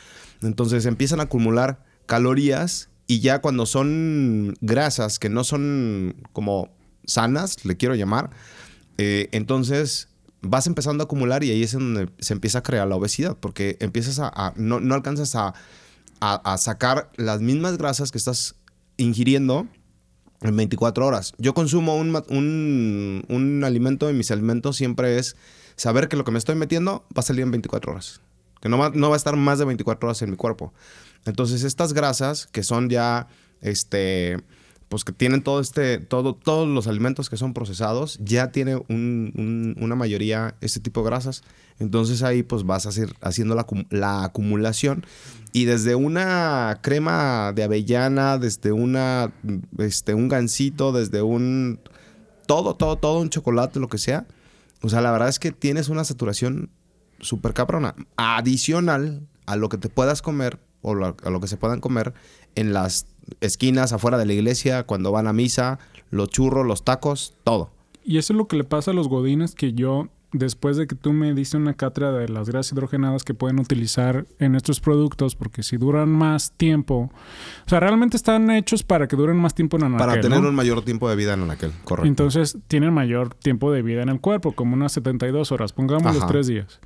entonces 0.43 0.85
empiezan 0.85 1.21
a 1.21 1.25
acumular 1.25 1.85
calorías 2.07 2.91
y 3.07 3.21
ya 3.21 3.41
cuando 3.41 3.67
son 3.67 4.57
grasas 4.61 5.19
que 5.19 5.29
no 5.29 5.45
son 5.45 6.17
como 6.33 6.71
sanas, 7.07 7.65
le 7.65 7.77
quiero 7.77 7.95
llamar, 7.95 8.31
eh, 8.99 9.29
entonces 9.33 10.09
vas 10.43 10.67
empezando 10.67 11.03
a 11.03 11.07
acumular 11.07 11.45
y 11.45 11.50
ahí 11.50 11.62
es 11.62 11.73
donde 11.73 12.09
se 12.19 12.33
empieza 12.33 12.59
a 12.59 12.62
crear 12.62 12.89
la 12.89 12.97
obesidad, 12.97 13.37
porque 13.39 13.77
empiezas 13.81 14.19
a, 14.19 14.53
no, 14.57 14.81
no 14.81 14.95
alcanzas 14.95 15.35
a, 15.37 15.55
a- 16.21 16.59
sacar 16.59 17.11
las 17.17 17.41
mismas 17.41 17.79
grasas 17.79 18.11
que 18.12 18.19
estás 18.19 18.55
ingiriendo 18.97 19.67
en 20.43 20.57
24 20.57 21.07
horas. 21.07 21.33
Yo 21.39 21.55
consumo 21.55 21.97
un, 21.97 22.15
un, 22.29 23.25
un 23.29 23.65
alimento 23.65 24.11
y 24.11 24.15
mis 24.15 24.31
alimentos 24.31 24.77
siempre 24.77 25.19
es 25.19 25.37
saber 25.77 26.09
que 26.09 26.17
lo 26.17 26.25
que 26.25 26.31
me 26.31 26.39
estoy 26.39 26.55
metiendo 26.55 27.05
va 27.17 27.21
a 27.21 27.23
salir 27.23 27.43
en 27.43 27.50
24 27.50 27.93
horas. 27.93 28.21
Que 28.61 28.69
no 28.69 28.77
va, 28.79 28.91
no 28.95 29.09
va 29.09 29.17
a 29.17 29.19
estar 29.19 29.37
más 29.37 29.59
de 29.59 29.65
24 29.65 30.09
horas 30.09 30.23
en 30.23 30.31
mi 30.31 30.37
cuerpo. 30.37 30.73
Entonces 31.25 31.62
estas 31.65 31.93
grasas 31.93 32.47
que 32.47 32.62
son 32.62 32.89
ya, 32.91 33.27
este, 33.61 34.39
pues 34.90 35.04
que 35.04 35.12
tienen 35.12 35.42
todo 35.42 35.61
este, 35.61 35.99
todo, 35.99 36.35
todos 36.35 36.68
los 36.68 36.87
alimentos 36.88 37.30
que 37.30 37.37
son 37.38 37.54
procesados, 37.54 38.18
ya 38.23 38.50
tiene 38.50 38.75
un- 38.76 39.32
un- 39.37 39.76
una 39.80 39.94
mayoría 39.94 40.56
este 40.61 40.80
tipo 40.80 41.00
de 41.00 41.06
grasas. 41.06 41.42
Entonces 41.78 42.23
ahí 42.25 42.42
pues 42.42 42.64
vas 42.64 42.85
a 42.85 42.88
hacer, 42.90 43.14
haciendo 43.23 43.54
la, 43.54 43.66
acum- 43.66 43.87
la 43.90 44.25
acumulación. 44.25 45.06
Y 45.52 45.64
desde 45.64 45.94
una 45.94 46.80
crema 46.82 47.52
de 47.54 47.62
avellana, 47.62 48.37
desde 48.37 48.73
una, 48.73 49.32
este, 49.78 50.12
un 50.14 50.28
gansito, 50.28 50.90
desde 50.92 51.23
un, 51.23 51.78
todo, 52.47 52.75
todo, 52.75 52.97
todo, 52.97 53.20
un 53.20 53.30
chocolate, 53.30 53.78
lo 53.80 53.88
que 53.88 53.99
sea, 53.99 54.26
O 54.82 54.88
sea, 54.88 55.00
la 55.02 55.12
verdad 55.12 55.28
es 55.28 55.38
que 55.38 55.52
tienes 55.52 55.88
una 55.88 56.04
saturación 56.04 56.70
súper 57.20 57.52
cabrona. 57.52 57.94
Adicional 58.16 59.26
a 59.47 59.56
lo 59.56 59.68
que 59.68 59.76
te 59.78 59.88
puedas 59.88 60.23
comer 60.23 60.59
o 60.82 60.92
a 60.94 61.30
lo 61.30 61.40
que 61.40 61.47
se 61.49 61.59
puedan 61.59 61.80
comer 61.80 62.14
en 62.54 62.73
las 62.73 63.07
esquinas 63.40 63.92
afuera 63.92 64.19
de 64.19 64.26
la 64.26 64.33
iglesia, 64.33 64.85
cuando 64.85 65.12
van 65.12 65.26
a 65.26 65.33
misa, 65.33 65.78
los 66.11 66.28
churros, 66.28 66.66
los 66.66 66.85
tacos, 66.85 67.35
todo. 67.45 67.71
Y 68.04 68.19
eso 68.19 68.33
es 68.33 68.37
lo 68.37 68.49
que 68.49 68.57
le 68.57 68.64
pasa 68.64 68.90
a 68.90 68.95
los 68.95 69.09
godines 69.09 69.54
que 69.54 69.73
yo, 69.73 70.09
después 70.33 70.76
de 70.76 70.87
que 70.87 70.95
tú 70.95 71.12
me 71.12 71.35
diste 71.35 71.57
una 71.57 71.75
cátedra 71.75 72.12
de 72.12 72.28
las 72.28 72.49
grasas 72.49 72.73
hidrogenadas 72.73 73.25
que 73.25 73.35
pueden 73.35 73.59
utilizar 73.61 74.26
en 74.38 74.54
estos 74.54 74.80
productos, 74.80 75.37
porque 75.37 75.62
si 75.62 75.76
duran 75.76 76.09
más 76.09 76.52
tiempo, 76.52 77.11
o 77.66 77.69
sea, 77.69 77.80
realmente 77.80 78.16
están 78.16 78.50
hechos 78.50 78.83
para 78.83 79.07
que 79.07 79.16
duren 79.16 79.37
más 79.37 79.54
tiempo 79.54 79.76
en 79.76 79.85
anaquel, 79.85 80.07
para 80.07 80.21
tener 80.21 80.40
¿no? 80.40 80.49
un 80.49 80.54
mayor 80.54 80.83
tiempo 80.83 81.09
de 81.09 81.16
vida 81.16 81.35
en 81.35 81.50
aquel, 81.50 81.73
correcto. 81.85 82.09
Entonces 82.09 82.59
tienen 82.69 82.92
mayor 82.92 83.35
tiempo 83.35 83.73
de 83.73 83.83
vida 83.83 84.02
en 84.02 84.09
el 84.09 84.21
cuerpo, 84.21 84.52
como 84.52 84.75
unas 84.75 84.92
72 84.92 85.52
horas, 85.52 85.73
pongamos 85.73 86.14
los 86.14 86.26
tres 86.26 86.47
días. 86.47 86.80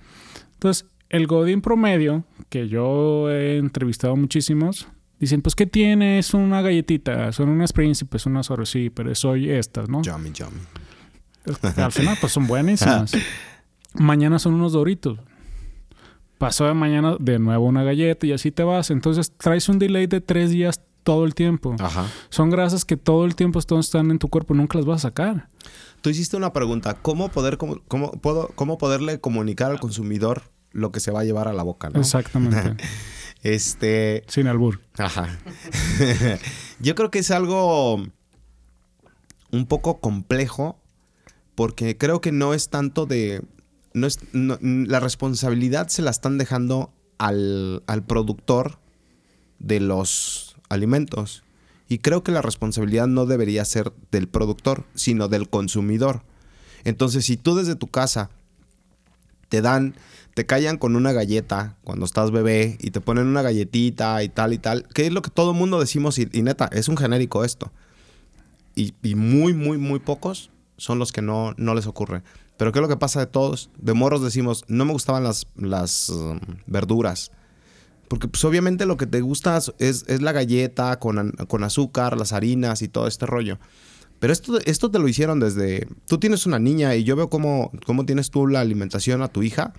Entonces, 0.54 0.86
el 1.10 1.26
Godín 1.26 1.60
promedio, 1.60 2.24
que 2.48 2.68
yo 2.68 3.30
he 3.30 3.58
entrevistado 3.58 4.16
muchísimos, 4.16 4.88
dicen, 5.20 5.42
pues, 5.42 5.54
¿qué 5.54 5.66
tiene? 5.66 6.18
Es 6.18 6.34
una 6.34 6.62
galletita, 6.62 7.32
son 7.32 7.48
unas 7.48 7.72
príncipes, 7.72 8.26
unas 8.26 8.50
Oreos, 8.50 8.70
sí, 8.70 8.90
pero 8.90 9.14
soy 9.14 9.50
estas, 9.50 9.88
¿no? 9.88 10.02
Yummy, 10.02 10.32
yummy. 10.32 10.60
Al 11.76 11.92
final, 11.92 12.16
pues 12.20 12.32
son 12.32 12.46
buenísimas. 12.46 13.12
mañana 13.94 14.38
son 14.38 14.54
unos 14.54 14.72
doritos. 14.72 15.18
Pasó 16.38 16.66
de 16.66 16.74
mañana 16.74 17.16
de 17.20 17.38
nuevo 17.38 17.64
una 17.66 17.84
galleta 17.84 18.26
y 18.26 18.32
así 18.32 18.50
te 18.50 18.64
vas. 18.64 18.90
Entonces 18.90 19.32
traes 19.36 19.68
un 19.68 19.78
delay 19.78 20.06
de 20.06 20.20
tres 20.20 20.50
días 20.50 20.80
todo 21.02 21.24
el 21.26 21.34
tiempo. 21.34 21.76
Ajá. 21.78 22.06
Son 22.30 22.50
grasas 22.50 22.84
que 22.84 22.96
todo 22.96 23.24
el 23.24 23.34
tiempo 23.36 23.58
están- 23.58 23.78
están 23.78 24.10
en 24.10 24.18
tu 24.18 24.28
cuerpo, 24.28 24.54
nunca 24.54 24.78
las 24.78 24.86
vas 24.86 25.04
a 25.04 25.08
sacar. 25.08 25.48
Tú 26.00 26.10
hiciste 26.10 26.36
una 26.36 26.52
pregunta, 26.52 26.94
¿cómo 27.00 27.28
poder 27.28 27.56
cómo, 27.56 27.80
cómo 27.88 28.12
puedo 28.12 28.48
cómo 28.56 28.78
poderle 28.78 29.20
comunicar 29.20 29.70
al 29.70 29.80
consumidor 29.80 30.42
lo 30.72 30.90
que 30.92 31.00
se 31.00 31.10
va 31.12 31.20
a 31.20 31.24
llevar 31.24 31.46
a 31.46 31.52
la 31.52 31.62
boca, 31.62 31.88
no? 31.90 32.00
Exactamente. 32.00 32.82
Este, 33.44 34.24
Sin 34.26 34.48
albur. 34.48 34.80
Ajá. 34.98 35.38
Yo 36.80 36.94
creo 36.96 37.10
que 37.10 37.20
es 37.20 37.30
algo 37.30 38.02
un 39.52 39.66
poco 39.66 40.00
complejo 40.00 40.80
porque 41.54 41.96
creo 41.96 42.20
que 42.20 42.32
no 42.32 42.54
es 42.54 42.68
tanto 42.70 43.06
de... 43.06 43.42
No 43.92 44.06
es, 44.08 44.18
no- 44.32 44.58
la 44.60 44.98
responsabilidad 44.98 45.86
se 45.88 46.02
la 46.02 46.10
están 46.10 46.36
dejando 46.38 46.92
al, 47.18 47.84
al 47.86 48.02
productor 48.02 48.78
de 49.60 49.78
los 49.78 50.56
alimentos. 50.68 51.44
Y 51.88 51.98
creo 51.98 52.24
que 52.24 52.32
la 52.32 52.42
responsabilidad 52.42 53.06
no 53.06 53.26
debería 53.26 53.64
ser 53.66 53.92
del 54.10 54.26
productor, 54.26 54.84
sino 54.94 55.28
del 55.28 55.48
consumidor. 55.48 56.22
Entonces, 56.82 57.26
si 57.26 57.36
tú 57.36 57.54
desde 57.54 57.76
tu 57.76 57.86
casa 57.88 58.30
te 59.48 59.60
dan, 59.60 59.94
te 60.34 60.46
callan 60.46 60.78
con 60.78 60.96
una 60.96 61.12
galleta 61.12 61.76
cuando 61.84 62.04
estás 62.04 62.30
bebé 62.30 62.76
y 62.80 62.90
te 62.90 63.00
ponen 63.00 63.26
una 63.26 63.42
galletita 63.42 64.22
y 64.22 64.28
tal 64.28 64.52
y 64.52 64.58
tal, 64.58 64.86
que 64.88 65.06
es 65.06 65.12
lo 65.12 65.22
que 65.22 65.30
todo 65.30 65.52
el 65.52 65.56
mundo 65.56 65.80
decimos 65.80 66.18
y, 66.18 66.28
y 66.32 66.42
neta, 66.42 66.68
es 66.72 66.88
un 66.88 66.96
genérico 66.96 67.44
esto. 67.44 67.72
Y, 68.74 68.94
y 69.02 69.14
muy, 69.14 69.54
muy, 69.54 69.78
muy 69.78 70.00
pocos 70.00 70.50
son 70.76 70.98
los 70.98 71.12
que 71.12 71.22
no, 71.22 71.54
no 71.56 71.74
les 71.74 71.86
ocurre. 71.86 72.22
Pero 72.56 72.72
¿qué 72.72 72.78
es 72.78 72.82
lo 72.82 72.88
que 72.88 72.96
pasa 72.96 73.20
de 73.20 73.26
todos? 73.26 73.70
De 73.78 73.94
morros 73.94 74.22
decimos, 74.22 74.64
no 74.68 74.84
me 74.84 74.92
gustaban 74.92 75.22
las, 75.24 75.46
las 75.56 76.08
um, 76.10 76.40
verduras. 76.66 77.30
Porque 78.08 78.28
pues 78.28 78.44
obviamente 78.44 78.86
lo 78.86 78.96
que 78.96 79.06
te 79.06 79.20
gusta 79.20 79.58
es, 79.78 80.04
es 80.06 80.22
la 80.22 80.32
galleta 80.32 80.98
con, 80.98 81.32
con 81.48 81.64
azúcar, 81.64 82.16
las 82.16 82.32
harinas 82.32 82.82
y 82.82 82.88
todo 82.88 83.06
este 83.06 83.26
rollo. 83.26 83.58
Pero 84.20 84.32
esto, 84.32 84.58
esto 84.64 84.90
te 84.90 84.98
lo 84.98 85.08
hicieron 85.08 85.40
desde... 85.40 85.88
Tú 86.06 86.18
tienes 86.18 86.46
una 86.46 86.58
niña 86.58 86.94
y 86.94 87.04
yo 87.04 87.16
veo 87.16 87.28
cómo, 87.28 87.72
cómo 87.86 88.06
tienes 88.06 88.30
tú 88.30 88.46
la 88.46 88.60
alimentación 88.60 89.22
a 89.22 89.28
tu 89.28 89.42
hija. 89.42 89.72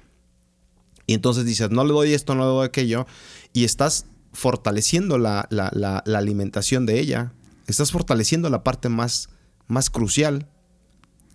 Y 1.08 1.14
entonces 1.14 1.46
dices, 1.46 1.70
no 1.72 1.84
le 1.84 1.94
doy 1.94 2.14
esto, 2.14 2.36
no 2.36 2.42
le 2.42 2.48
doy 2.50 2.66
aquello. 2.66 3.06
Y 3.54 3.64
estás 3.64 4.06
fortaleciendo 4.34 5.18
la, 5.18 5.48
la- 5.50 5.72
la- 5.74 6.04
alimentación 6.18 6.86
de 6.86 7.00
ella. 7.00 7.32
Estás 7.68 7.92
fortaleciendo 7.92 8.50
la 8.50 8.64
parte 8.64 8.90
más, 8.90 9.30
más 9.68 9.90
crucial. 9.90 10.48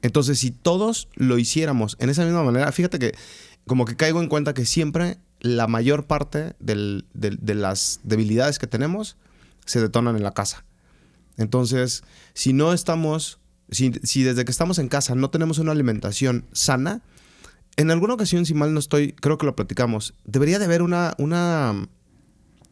Entonces, 0.02 0.38
si 0.38 0.50
todos 0.50 1.08
lo 1.14 1.38
hiciéramos 1.38 1.96
en 2.00 2.10
esa 2.10 2.24
misma 2.24 2.42
manera, 2.42 2.70
fíjate 2.72 2.98
que 2.98 3.14
como 3.66 3.84
que 3.84 3.96
caigo 3.96 4.20
en 4.20 4.28
cuenta 4.28 4.54
que 4.54 4.64
siempre 4.66 5.18
la 5.40 5.66
mayor 5.66 6.06
parte 6.06 6.54
del- 6.58 7.06
de 7.14 7.54
las 7.54 8.00
debilidades 8.02 8.58
que 8.58 8.66
tenemos 8.66 9.16
se 9.66 9.80
detonan 9.80 10.16
en 10.16 10.22
la 10.22 10.32
casa. 10.32 10.64
Entonces, 11.36 12.02
si 12.34 12.52
no 12.52 12.72
estamos, 12.72 13.38
si, 13.70 13.92
si 14.02 14.22
desde 14.22 14.44
que 14.44 14.50
estamos 14.50 14.78
en 14.78 14.88
casa 14.88 15.14
no 15.14 15.30
tenemos 15.30 15.58
una 15.58 15.72
alimentación 15.72 16.44
sana, 16.52 17.02
en 17.76 17.90
alguna 17.90 18.14
ocasión, 18.14 18.46
si 18.46 18.54
mal 18.54 18.74
no 18.74 18.80
estoy, 18.80 19.12
creo 19.12 19.38
que 19.38 19.46
lo 19.46 19.56
platicamos, 19.56 20.14
debería 20.24 20.58
de 20.58 20.64
haber 20.66 20.82
una, 20.82 21.14
una, 21.18 21.88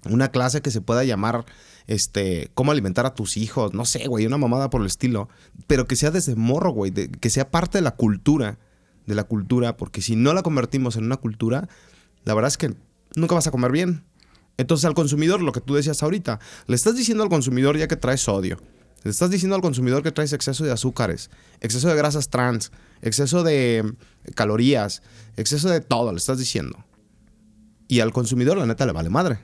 una 0.08 0.28
clase 0.30 0.60
que 0.60 0.70
se 0.70 0.80
pueda 0.80 1.04
llamar, 1.04 1.46
este, 1.86 2.50
cómo 2.54 2.72
alimentar 2.72 3.06
a 3.06 3.14
tus 3.14 3.36
hijos, 3.36 3.72
no 3.72 3.84
sé, 3.84 4.06
güey, 4.06 4.26
una 4.26 4.38
mamada 4.38 4.70
por 4.70 4.80
el 4.80 4.86
estilo, 4.86 5.28
pero 5.66 5.86
que 5.86 5.96
sea 5.96 6.10
desde 6.10 6.36
morro, 6.36 6.70
güey, 6.70 6.92
que 6.92 7.30
sea 7.30 7.50
parte 7.50 7.78
de 7.78 7.82
la 7.82 7.92
cultura, 7.92 8.58
de 9.06 9.14
la 9.14 9.24
cultura, 9.24 9.76
porque 9.76 10.02
si 10.02 10.14
no 10.14 10.34
la 10.34 10.42
convertimos 10.42 10.96
en 10.96 11.04
una 11.04 11.16
cultura, 11.16 11.68
la 12.24 12.34
verdad 12.34 12.48
es 12.48 12.58
que 12.58 12.74
nunca 13.16 13.34
vas 13.34 13.46
a 13.46 13.50
comer 13.50 13.72
bien. 13.72 14.04
Entonces 14.58 14.84
al 14.84 14.94
consumidor, 14.94 15.40
lo 15.40 15.52
que 15.52 15.60
tú 15.60 15.74
decías 15.74 16.02
ahorita, 16.02 16.40
le 16.66 16.74
estás 16.74 16.96
diciendo 16.96 17.22
al 17.22 17.30
consumidor 17.30 17.78
ya 17.78 17.88
que 17.88 17.96
traes 17.96 18.20
sodio, 18.20 18.58
le 19.04 19.10
estás 19.10 19.30
diciendo 19.30 19.56
al 19.56 19.62
consumidor 19.62 20.02
que 20.02 20.12
traes 20.12 20.32
exceso 20.32 20.64
de 20.64 20.72
azúcares, 20.72 21.30
exceso 21.60 21.88
de 21.88 21.96
grasas 21.96 22.28
trans, 22.30 22.72
exceso 23.02 23.42
de 23.42 23.84
mm, 23.84 24.32
calorías, 24.32 25.02
exceso 25.36 25.68
de 25.68 25.80
todo, 25.80 26.12
le 26.12 26.18
estás 26.18 26.38
diciendo. 26.38 26.84
Y 27.86 28.00
al 28.00 28.12
consumidor 28.12 28.58
la 28.58 28.66
neta 28.66 28.86
le 28.86 28.92
vale 28.92 29.08
madre. 29.08 29.38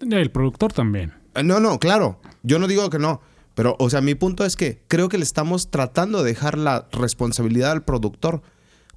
Y 0.00 0.14
el 0.14 0.30
productor 0.30 0.72
también. 0.72 1.12
Eh, 1.34 1.42
No, 1.42 1.60
no, 1.60 1.78
claro. 1.78 2.20
Yo 2.42 2.58
no 2.58 2.66
digo 2.66 2.90
que 2.90 2.98
no. 2.98 3.20
Pero, 3.54 3.76
o 3.78 3.88
sea, 3.88 4.00
mi 4.00 4.14
punto 4.14 4.44
es 4.44 4.56
que 4.56 4.82
creo 4.88 5.08
que 5.08 5.18
le 5.18 5.24
estamos 5.24 5.70
tratando 5.70 6.22
de 6.22 6.30
dejar 6.30 6.58
la 6.58 6.88
responsabilidad 6.92 7.70
al 7.70 7.84
productor 7.84 8.42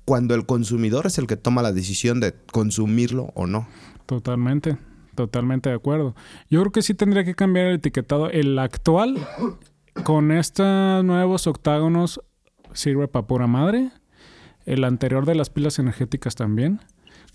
cuando 0.05 0.35
el 0.35 0.45
consumidor 0.45 1.05
es 1.05 1.17
el 1.17 1.27
que 1.27 1.37
toma 1.37 1.61
la 1.61 1.71
decisión 1.71 2.19
de 2.19 2.33
consumirlo 2.51 3.31
o 3.35 3.45
no. 3.45 3.67
Totalmente. 4.05 4.77
Totalmente 5.15 5.69
de 5.69 5.75
acuerdo. 5.75 6.15
Yo 6.49 6.59
creo 6.61 6.71
que 6.71 6.81
sí 6.81 6.93
tendría 6.93 7.23
que 7.23 7.33
cambiar 7.33 7.67
el 7.67 7.75
etiquetado. 7.75 8.29
El 8.29 8.57
actual, 8.59 9.17
con 10.03 10.31
estos 10.31 11.03
nuevos 11.03 11.47
octágonos, 11.47 12.21
sirve 12.73 13.07
para 13.07 13.27
pura 13.27 13.47
madre. 13.47 13.91
El 14.65 14.83
anterior 14.83 15.25
de 15.25 15.35
las 15.35 15.49
pilas 15.49 15.79
energéticas 15.79 16.35
también. 16.35 16.81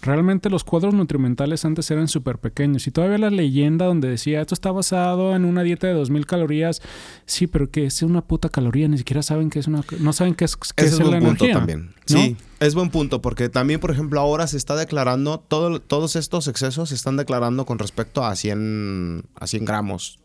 Realmente 0.03 0.51
los 0.51 0.64
cuadros 0.64 0.94
nutrimentales 0.94 1.64
antes 1.64 1.88
eran 1.90 2.09
súper 2.09 2.38
pequeños. 2.38 2.87
Y 2.88 2.90
todavía 2.90 3.18
la 3.18 3.31
leyenda 3.31 3.87
donde 3.87 4.09
decía, 4.09 4.40
esto 4.40 4.53
está 4.53 4.72
basado 4.72 5.37
en 5.37 5.44
una 5.44 5.62
dieta 5.62 5.87
de 5.87 5.92
2000 5.94 6.27
calorías. 6.27 6.83
Sí, 7.25 7.46
pero 7.46 7.70
que 7.70 7.87
es 7.87 8.03
una 8.03 8.20
puta 8.20 8.48
caloría. 8.48 8.88
Ni 8.88 8.98
siquiera 8.98 9.22
saben 9.22 9.48
qué 9.48 9.61
es 9.61 9.68
una... 9.68 9.83
No 10.01 10.12
saben 10.12 10.35
qué 10.35 10.44
es, 10.44 10.57
qué 10.57 10.62
Ese 10.77 10.87
es 10.87 10.92
es 10.94 10.98
la 10.98 11.05
buen 11.07 11.20
punto 11.20 11.44
energía. 11.44 11.55
también. 11.55 11.87
¿no? 11.87 12.18
Sí, 12.18 12.37
es 12.59 12.75
buen 12.75 12.90
punto 12.90 13.22
porque 13.22 13.48
también, 13.48 13.79
por 13.79 13.92
ejemplo, 13.92 14.18
ahora 14.20 14.46
se 14.48 14.57
está 14.57 14.75
declarando, 14.75 15.38
todo, 15.38 15.81
todos 15.81 16.16
estos 16.16 16.48
excesos 16.48 16.88
se 16.88 16.96
están 16.96 17.16
declarando 17.16 17.64
con 17.64 17.79
respecto 17.79 18.25
a 18.25 18.35
100, 18.35 19.25
a 19.37 19.46
100 19.46 19.64
gramos, 19.64 20.18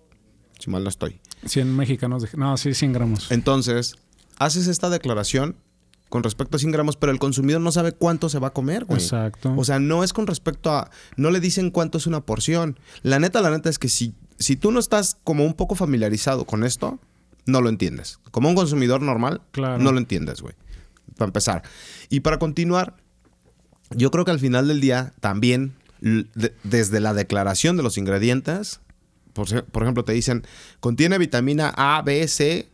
si 0.60 0.70
mal 0.70 0.84
no 0.84 0.90
estoy. 0.90 1.20
100 1.46 1.76
mexicanos. 1.76 2.24
de- 2.24 2.30
No, 2.38 2.58
sí, 2.58 2.74
100 2.74 2.94
gramos. 2.94 3.32
Entonces, 3.32 3.96
haces 4.40 4.68
esta 4.68 4.90
declaración 4.90 5.56
con 6.10 6.24
respecto 6.24 6.56
a 6.56 6.60
100 6.60 6.72
gramos, 6.72 6.96
pero 6.96 7.12
el 7.12 7.20
consumidor 7.20 7.60
no 7.62 7.72
sabe 7.72 7.92
cuánto 7.92 8.30
se 8.30 8.40
va 8.40 8.48
a 8.50 8.54
comer, 8.54 8.86
güey. 8.86 9.02
Exacto. 9.02 9.54
O 9.58 9.64
sea, 9.66 9.80
no 9.80 10.04
es 10.04 10.14
con 10.14 10.26
respecto 10.26 10.72
a... 10.72 10.90
No 11.18 11.32
le 11.32 11.40
dicen 11.42 11.70
cuánto 11.70 11.98
es 11.98 12.08
una 12.08 12.22
porción. 12.22 12.80
La 13.04 13.20
neta, 13.20 13.42
la 13.42 13.50
neta 13.52 13.70
es 13.70 13.78
que 13.78 13.90
si, 13.90 14.16
si 14.40 14.56
tú 14.56 14.72
no 14.72 14.80
estás 14.80 15.18
como 15.26 15.44
un 15.46 15.54
poco 15.54 15.76
familiarizado 15.76 16.46
con 16.46 16.64
esto, 16.64 17.00
no 17.46 17.60
lo 17.62 17.68
entiendes. 17.70 18.20
Como 18.32 18.48
un 18.50 18.56
consumidor 18.56 19.02
normal, 19.02 19.42
Claro. 19.52 19.84
no 19.84 19.92
lo 19.92 19.98
entiendes, 19.98 20.42
güey. 20.42 20.56
Para 21.18 21.28
empezar. 21.28 21.64
Y 22.10 22.22
para 22.22 22.40
continuar, 22.40 22.96
yo 23.92 24.10
creo 24.12 24.24
que 24.24 24.32
al 24.32 24.40
final 24.40 24.68
del 24.70 24.80
día 24.80 25.14
también, 25.20 25.74
de- 26.00 26.54
desde 26.64 27.00
la 27.02 27.14
declaración 27.14 27.76
de 27.76 27.84
los 27.84 27.98
ingredientes, 27.98 28.80
por, 29.38 29.84
ejemplo, 29.84 30.04
te 30.04 30.14
dicen, 30.14 30.44
contiene 30.80 31.18
vitamina 31.18 31.74
A, 31.76 32.02
B, 32.02 32.28
C. 32.28 32.70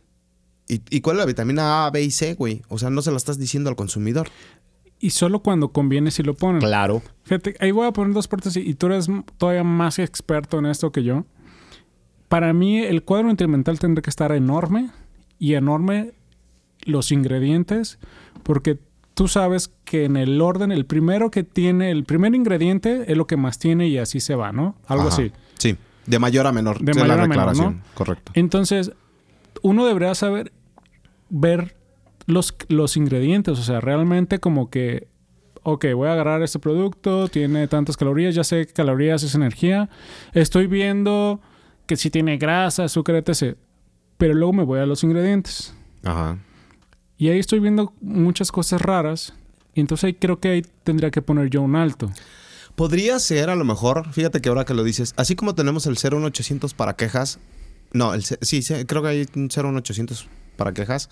¿Y, 0.66 0.80
y 0.90 1.00
cuál 1.00 1.16
es 1.16 1.20
la 1.20 1.26
vitamina 1.26 1.86
A, 1.86 1.90
B 1.90 2.02
y 2.02 2.10
C, 2.10 2.34
güey? 2.34 2.62
O 2.68 2.78
sea, 2.78 2.90
no 2.90 3.02
se 3.02 3.10
la 3.10 3.18
estás 3.18 3.38
diciendo 3.38 3.70
al 3.70 3.76
consumidor. 3.76 4.28
Y 5.04 5.10
solo 5.10 5.40
cuando 5.40 5.68
conviene 5.68 6.10
si 6.10 6.22
lo 6.22 6.34
ponen. 6.34 6.60
Claro. 6.60 7.02
Fíjate, 7.24 7.56
ahí 7.60 7.70
voy 7.70 7.86
a 7.86 7.92
poner 7.92 8.14
dos 8.14 8.26
partes 8.26 8.56
y, 8.56 8.74
tú 8.74 8.86
eres 8.86 9.08
todavía 9.36 9.62
más 9.64 9.98
experto 9.98 10.58
en 10.58 10.66
esto 10.66 10.92
que 10.92 11.02
yo. 11.02 11.26
Para 12.28 12.52
mí, 12.54 12.78
el 12.78 13.02
cuadro 13.02 13.28
nutrimental 13.28 13.78
tendría 13.78 14.00
que 14.02 14.10
estar 14.10 14.32
enorme 14.32 14.90
y 15.38 15.54
enorme 15.54 16.12
los 16.84 17.12
ingredientes, 17.12 17.98
porque 18.42 18.78
tú 19.14 19.28
sabes 19.28 19.70
que 19.84 20.04
en 20.04 20.16
el 20.16 20.40
orden, 20.40 20.72
el 20.72 20.86
primero 20.86 21.30
que 21.30 21.44
tiene, 21.44 21.90
el 21.90 22.04
primer 22.04 22.34
ingrediente 22.34 23.04
es 23.12 23.16
lo 23.16 23.26
que 23.26 23.36
más 23.36 23.58
tiene 23.58 23.88
y 23.88 23.98
así 23.98 24.20
se 24.20 24.34
va, 24.34 24.52
¿no? 24.52 24.76
Algo 24.86 25.08
Ajá. 25.08 25.14
así. 25.14 25.32
Sí, 25.58 25.76
de 26.06 26.18
mayor 26.18 26.46
a 26.46 26.52
menor. 26.52 26.80
De 26.80 26.92
mayor 26.92 27.08
la 27.08 27.14
a 27.14 27.16
menor, 27.16 27.28
declaración. 27.28 27.76
¿no? 27.76 27.94
Correcto. 27.94 28.32
Entonces, 28.34 28.92
uno 29.62 29.86
debería 29.86 30.14
saber 30.14 30.52
ver 31.30 31.76
los, 32.26 32.54
los 32.68 32.96
ingredientes. 32.96 33.58
O 33.58 33.62
sea, 33.62 33.80
realmente 33.80 34.38
como 34.38 34.70
que, 34.70 35.08
ok, 35.62 35.86
voy 35.94 36.08
a 36.08 36.12
agarrar 36.12 36.42
este 36.42 36.58
producto, 36.58 37.28
tiene 37.28 37.68
tantas 37.68 37.96
calorías, 37.96 38.34
ya 38.34 38.44
sé 38.44 38.66
que 38.66 38.72
calorías 38.72 39.22
es 39.22 39.34
energía. 39.34 39.88
Estoy 40.32 40.66
viendo 40.66 41.40
que 41.86 41.96
si 41.96 42.10
tiene 42.10 42.36
grasa, 42.36 42.84
azúcar, 42.84 43.16
etc. 43.16 43.56
Pero 44.16 44.34
luego 44.34 44.52
me 44.52 44.62
voy 44.62 44.80
a 44.80 44.86
los 44.86 45.02
ingredientes. 45.04 45.74
Ajá. 46.02 46.38
Y 47.16 47.28
ahí 47.28 47.38
estoy 47.38 47.60
viendo 47.60 47.92
muchas 48.00 48.50
cosas 48.50 48.80
raras. 48.80 49.34
Y 49.74 49.80
entonces 49.80 50.04
ahí 50.04 50.14
creo 50.14 50.38
que 50.40 50.48
ahí 50.48 50.62
tendría 50.82 51.10
que 51.10 51.22
poner 51.22 51.50
yo 51.50 51.62
un 51.62 51.76
alto. 51.76 52.10
Podría 52.76 53.18
ser 53.20 53.50
a 53.50 53.56
lo 53.56 53.64
mejor, 53.64 54.12
fíjate 54.12 54.40
que 54.40 54.48
ahora 54.48 54.64
que 54.64 54.74
lo 54.74 54.82
dices, 54.82 55.14
así 55.16 55.36
como 55.36 55.54
tenemos 55.54 55.86
el 55.86 55.94
01800 55.96 56.74
para 56.74 56.96
quejas, 56.96 57.38
no, 57.92 58.14
el, 58.14 58.24
sí, 58.24 58.62
creo 58.86 59.02
que 59.02 59.08
hay 59.08 59.28
un 59.36 59.48
01800 59.48 60.28
para 60.56 60.72
quejas 60.74 61.08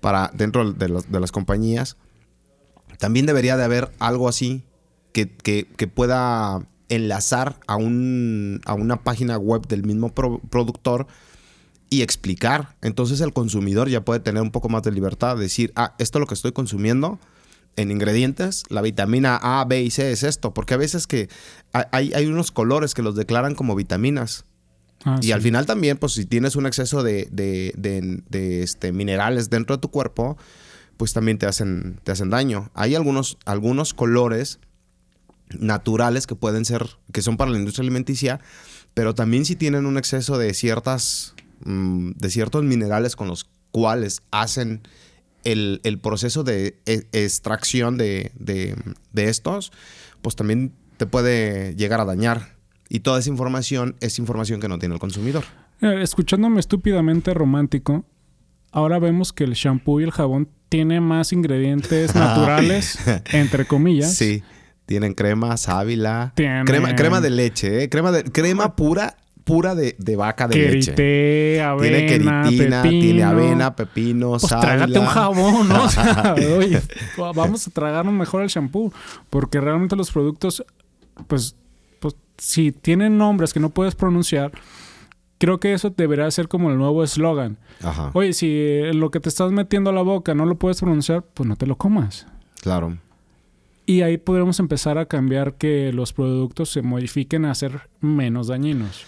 para 0.00 0.30
dentro 0.34 0.72
de, 0.72 0.88
las- 0.88 1.32
compañías. 1.32 1.96
También 2.98 3.24
debería 3.26 3.56
de 3.56 3.64
haber 3.64 3.90
algo 3.98 4.28
así 4.28 4.62
que, 5.12 5.28
que- 5.30 5.66
que 5.76 5.86
pueda 5.88 6.66
enlazar 6.90 7.56
a, 7.66 7.76
un, 7.76 8.60
a 8.66 8.74
una 8.74 9.02
página 9.02 9.38
web 9.38 9.66
del 9.66 9.82
mismo 9.84 10.14
pro- 10.14 10.40
productor 10.50 11.06
y 11.88 12.02
explicar. 12.02 12.76
Entonces 12.82 13.20
el 13.22 13.32
consumidor 13.32 13.88
ya 13.88 14.04
puede 14.04 14.20
tener 14.20 14.42
un 14.42 14.50
poco 14.50 14.68
más 14.68 14.82
de 14.82 14.92
libertad, 14.92 15.36
decir, 15.38 15.72
ah, 15.76 15.94
esto 15.98 16.18
es 16.18 16.20
lo 16.20 16.26
que 16.26 16.34
estoy 16.34 16.52
consumiendo 16.52 17.18
en 17.76 17.90
ingredientes, 17.90 18.64
la 18.70 18.80
vitamina 18.82 19.38
A, 19.40 19.64
B 19.64 19.82
y 19.82 19.90
C 19.90 20.10
es 20.10 20.22
esto, 20.22 20.52
porque 20.54 20.74
a 20.74 20.78
veces 20.78 21.06
que 21.06 21.28
ha- 21.72 21.88
hay, 21.92 22.12
hay 22.14 22.26
unos 22.26 22.50
colores 22.50 22.94
que 22.94 23.02
los 23.02 23.14
declaran 23.16 23.54
como 23.54 23.74
vitaminas. 23.74 24.44
Ah, 25.04 25.18
Y 25.20 25.26
sí. 25.26 25.32
al 25.32 25.42
final 25.42 25.66
también, 25.66 25.98
pues 25.98 26.14
si 26.14 26.24
tienes 26.24 26.56
un 26.56 26.66
exceso 26.66 27.02
de, 27.02 27.28
de- 27.30 27.72
de- 27.76 28.22
de, 28.30 28.62
este, 28.62 28.92
minerales 28.92 29.50
dentro 29.50 29.76
de 29.76 29.80
tu 29.82 29.90
cuerpo, 29.90 30.36
pues 30.96 31.12
también 31.12 31.36
te 31.38 31.44
hacen, 31.46 32.00
te 32.02 32.12
hacen 32.12 32.30
daño. 32.30 32.70
Hay 32.74 32.94
algunos, 32.94 33.36
algunos 33.44 33.92
colores 33.92 34.58
naturales 35.58 36.26
que 36.26 36.34
pueden 36.34 36.64
ser, 36.64 36.86
que 37.12 37.22
son 37.22 37.36
para 37.36 37.50
la 37.50 37.58
industria 37.58 37.82
alimenticia, 37.82 38.40
pero 38.94 39.14
también 39.14 39.44
si 39.44 39.54
tienen 39.56 39.86
un 39.86 39.98
exceso 39.98 40.38
de 40.38 40.54
ciertas, 40.54 41.34
mm, 41.64 42.12
de 42.16 42.30
ciertos 42.30 42.64
minerales 42.64 43.14
con 43.14 43.28
los 43.28 43.46
cuales 43.70 44.22
hacen 44.30 44.80
el, 45.46 45.80
el 45.84 45.98
proceso 45.98 46.44
de 46.44 46.78
e- 46.86 47.06
extracción 47.12 47.96
de, 47.96 48.32
de- 48.38 48.76
de 49.12 49.28
estos, 49.28 49.72
pues 50.22 50.36
también 50.36 50.72
te 50.96 51.06
puede 51.06 51.74
llegar 51.76 52.00
a 52.00 52.04
dañar. 52.04 52.56
Y 52.88 53.00
toda 53.00 53.18
esa 53.18 53.30
información 53.30 53.96
es 54.00 54.18
información 54.18 54.60
que 54.60 54.68
no 54.68 54.78
tiene 54.78 54.94
el 54.94 55.00
consumidor. 55.00 55.44
Eh, 55.80 56.00
Escuchándome 56.02 56.60
estúpidamente 56.60 57.34
romántico, 57.34 58.04
ahora 58.72 58.98
vemos 58.98 59.32
que 59.32 59.44
el 59.44 59.52
shampoo 59.54 60.00
y 60.00 60.04
el 60.04 60.10
jabón 60.12 60.48
tiene 60.68 61.00
más 61.00 61.32
ingredientes 61.32 62.14
naturales, 62.14 62.98
entre 63.32 63.66
comillas. 63.66 64.14
Sí, 64.14 64.42
tienen 64.86 65.14
crema, 65.14 65.56
sábila, 65.56 66.32
Tienen- 66.36 66.64
crema, 66.64 66.94
crema 66.94 67.20
de 67.20 67.30
leche, 67.30 67.82
¿eh? 67.82 67.88
crema, 67.88 68.12
de, 68.12 68.24
crema 68.24 68.76
pura, 68.76 69.16
pura 69.46 69.76
de, 69.76 69.94
de 69.98 70.16
vaca 70.16 70.48
de 70.48 70.56
leche. 70.58 71.62
Avena, 71.62 71.80
Tiene 71.80 72.06
queritina, 72.06 72.42
pepino. 72.82 72.82
tiene 73.00 73.22
avena, 73.22 73.76
pepino, 73.76 74.30
Pues 74.30 74.42
sábila. 74.42 74.60
trágate 74.76 74.98
un 74.98 75.06
jabón, 75.06 75.68
¿no? 75.68 75.84
O 75.84 75.88
sea, 75.88 76.34
oye, 76.58 76.82
vamos 77.16 77.66
a 77.66 77.70
tragarnos 77.70 78.12
mejor 78.12 78.42
el 78.42 78.48
shampoo. 78.48 78.92
Porque 79.30 79.60
realmente 79.60 79.94
los 79.94 80.10
productos, 80.10 80.64
pues, 81.28 81.54
pues, 82.00 82.16
si 82.38 82.72
tienen 82.72 83.16
nombres 83.18 83.52
que 83.54 83.60
no 83.60 83.70
puedes 83.70 83.94
pronunciar, 83.94 84.50
creo 85.38 85.60
que 85.60 85.72
eso 85.74 85.90
debería 85.96 86.28
ser 86.32 86.48
como 86.48 86.70
el 86.72 86.76
nuevo 86.76 87.04
eslogan. 87.04 87.56
Ajá, 87.84 88.10
Oye, 88.14 88.32
si 88.32 88.48
eh, 88.50 88.92
lo 88.94 89.12
que 89.12 89.20
te 89.20 89.28
estás 89.28 89.52
metiendo 89.52 89.90
a 89.90 89.92
la 89.92 90.02
boca 90.02 90.34
no 90.34 90.44
lo 90.44 90.56
puedes 90.56 90.80
pronunciar, 90.80 91.22
pues 91.22 91.48
no 91.48 91.54
te 91.54 91.66
lo 91.66 91.76
comas. 91.76 92.26
claro. 92.62 92.98
Y 93.88 94.02
ahí 94.02 94.18
podremos 94.18 94.58
empezar 94.58 94.98
a 94.98 95.06
cambiar 95.06 95.54
que 95.54 95.92
los 95.92 96.12
productos 96.12 96.70
se 96.70 96.82
modifiquen 96.82 97.44
a 97.44 97.54
ser 97.54 97.82
menos 98.00 98.48
dañinos. 98.48 99.06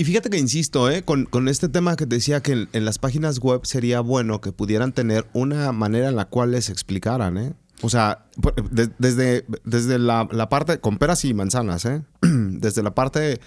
Y 0.00 0.04
fíjate 0.04 0.30
que 0.30 0.38
insisto, 0.38 0.88
¿eh? 0.88 1.02
con, 1.02 1.48
este 1.48 1.68
tema 1.68 1.96
que 1.96 2.06
te 2.06 2.14
decía 2.14 2.40
que 2.40 2.68
en, 2.72 2.84
las 2.84 3.00
páginas 3.00 3.40
web 3.40 3.66
sería 3.66 4.00
bueno 4.00 4.40
que 4.40 4.52
pudieran 4.52 4.92
tener 4.92 5.26
una 5.32 5.72
manera 5.72 6.08
en 6.08 6.14
la 6.14 6.26
cual 6.26 6.52
les 6.52 6.70
explicaran, 6.70 7.36
¿eh? 7.36 7.54
O 7.82 7.90
sea, 7.90 8.26
desde, 8.70 9.44
desde 9.64 9.98
la, 9.98 10.48
parte, 10.48 10.78
con 10.78 10.98
peras 10.98 11.24
y 11.24 11.34
manzanas, 11.34 11.84
¿eh? 11.84 12.02
desde 12.22 12.84
la 12.84 12.94
parte 12.94 13.40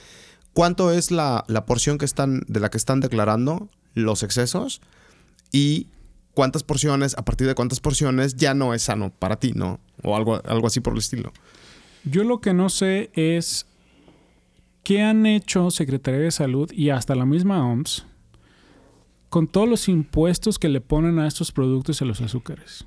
cuánto 0.52 0.92
es 0.92 1.10
la, 1.10 1.46
la 1.48 1.66
porción 1.66 1.98
que 1.98 2.04
están, 2.04 2.42
de 2.50 2.60
la 2.60 2.70
que 2.70 2.78
están 2.78 3.00
declarando 3.00 3.70
los 3.94 4.22
excesos 4.22 4.82
y 5.54 5.88
cuántas 6.34 6.64
porciones, 6.64 7.18
a 7.18 7.24
partir 7.24 7.48
de 7.48 7.56
cuántas 7.56 7.80
porciones 7.80 8.36
ya 8.36 8.54
no 8.54 8.74
es 8.74 8.82
sano 8.82 9.14
para 9.18 9.38
ti, 9.38 9.54
¿no? 9.56 9.80
O 10.04 10.18
algo, 10.18 10.42
algo 10.44 10.68
así 10.68 10.82
por 10.82 10.92
el 10.92 11.00
estilo. 11.00 11.32
Yo 12.04 12.26
lo 12.26 12.42
que 12.42 12.54
no 12.54 12.68
sé 12.68 13.10
es 13.14 13.68
qué 14.84 15.02
han 15.02 15.26
hecho 15.26 15.72
Secretaría 15.72 16.22
de 16.22 16.32
Salud 16.32 16.72
y 16.72 16.90
hasta 16.90 17.16
la 17.16 17.26
misma 17.26 17.66
OMS 17.66 18.06
con 19.30 19.48
todos 19.48 19.68
los 19.70 19.88
impuestos 19.88 20.60
que 20.60 20.68
le 20.70 20.82
ponen 20.82 21.18
a 21.20 21.28
estos 21.28 21.52
productos 21.52 22.02
y 22.02 22.04
a 22.04 22.08
los 22.08 22.20
azúcares. 22.22 22.86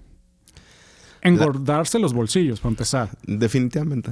Engordarse 1.22 1.98
los 1.98 2.12
bolsillos, 2.12 2.60
para 2.60 2.70
empezar. 2.70 3.08
Definitivamente. 3.26 4.10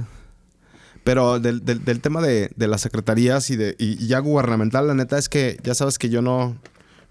Pero 1.03 1.39
del, 1.39 1.63
del- 1.63 1.83
del 1.83 1.99
tema 2.01 2.21
de, 2.21 2.49
de 2.55 2.67
las 2.67 2.81
secretarías 2.81 3.49
y, 3.49 3.55
de, 3.55 3.75
y 3.77 4.07
ya 4.07 4.19
gubernamental, 4.19 4.87
la 4.87 4.95
neta 4.95 5.17
es 5.17 5.29
que 5.29 5.59
ya 5.63 5.75
sabes 5.75 5.99
que 5.99 6.09
yo 6.09 6.21
no, 6.21 6.57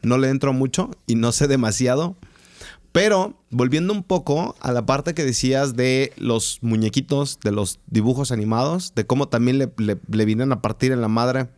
no 0.03 0.19
le 0.19 0.29
entro 0.31 0.53
mucho 0.53 0.91
y 1.07 1.15
no 1.15 1.31
sé 1.31 1.47
demasiado. 1.47 2.17
Pero 2.93 3.43
volviendo 3.51 3.93
un 3.95 4.03
poco 4.03 4.55
a 4.61 4.71
la 4.71 4.85
parte 4.85 5.15
que 5.15 5.25
decías 5.25 5.77
de 5.77 6.13
los 6.19 6.59
muñequitos, 6.61 7.39
de 7.43 7.51
los 7.51 7.81
dibujos 7.87 8.31
animados, 8.33 8.95
de 8.95 9.07
cómo 9.07 9.29
también 9.29 9.57
le, 9.59 9.73
le, 9.79 9.99
le 10.11 10.25
vienen 10.27 10.53
a 10.53 10.61
partir 10.61 10.93
en 10.93 11.01
la 11.01 11.09
madre 11.09 11.49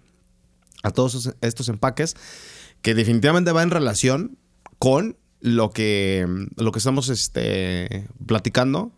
a 0.85 0.91
todos 0.93 1.35
estos 1.41 1.69
empaques, 1.69 2.15
que 2.83 2.95
definitivamente 2.95 3.51
va 3.53 3.63
en 3.65 3.71
relación 3.71 4.39
con 4.79 5.17
lo 5.41 5.71
que, 5.71 6.27
lo 6.57 6.71
que 6.73 6.79
estamos 6.79 7.09
este, 7.09 8.07
platicando. 8.27 8.93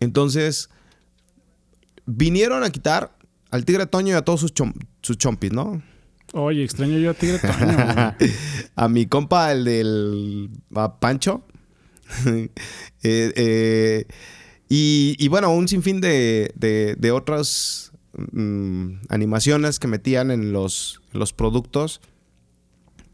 Entonces, 0.00 0.68
vinieron 2.06 2.62
a 2.64 2.70
quitar 2.70 3.16
al 3.50 3.64
tigre 3.64 3.86
Toño 3.86 4.14
y 4.14 4.16
a 4.16 4.22
todos 4.22 4.40
sus, 4.40 4.54
chom- 4.54 4.74
sus 5.02 5.16
chompis, 5.18 5.52
¿no? 5.52 5.82
Oye, 6.32 6.62
extraño 6.62 6.96
yo 6.98 7.10
a 7.10 7.14
Tigre 7.14 7.38
Toño. 7.40 8.14
a 8.76 8.88
mi 8.88 9.06
compa, 9.06 9.50
el 9.52 9.64
del 9.64 10.50
a 10.74 11.00
Pancho. 11.00 11.42
Eh, 13.02 13.32
eh, 13.34 14.04
y, 14.68 15.16
y 15.18 15.28
bueno, 15.28 15.52
un 15.54 15.66
sinfín 15.68 16.00
de, 16.00 16.52
de, 16.54 16.94
de 16.96 17.10
otras 17.12 17.92
mm, 18.32 18.90
animaciones 19.08 19.78
que 19.78 19.88
metían 19.88 20.30
en 20.30 20.52
los, 20.52 21.00
los 21.12 21.32
productos. 21.32 22.00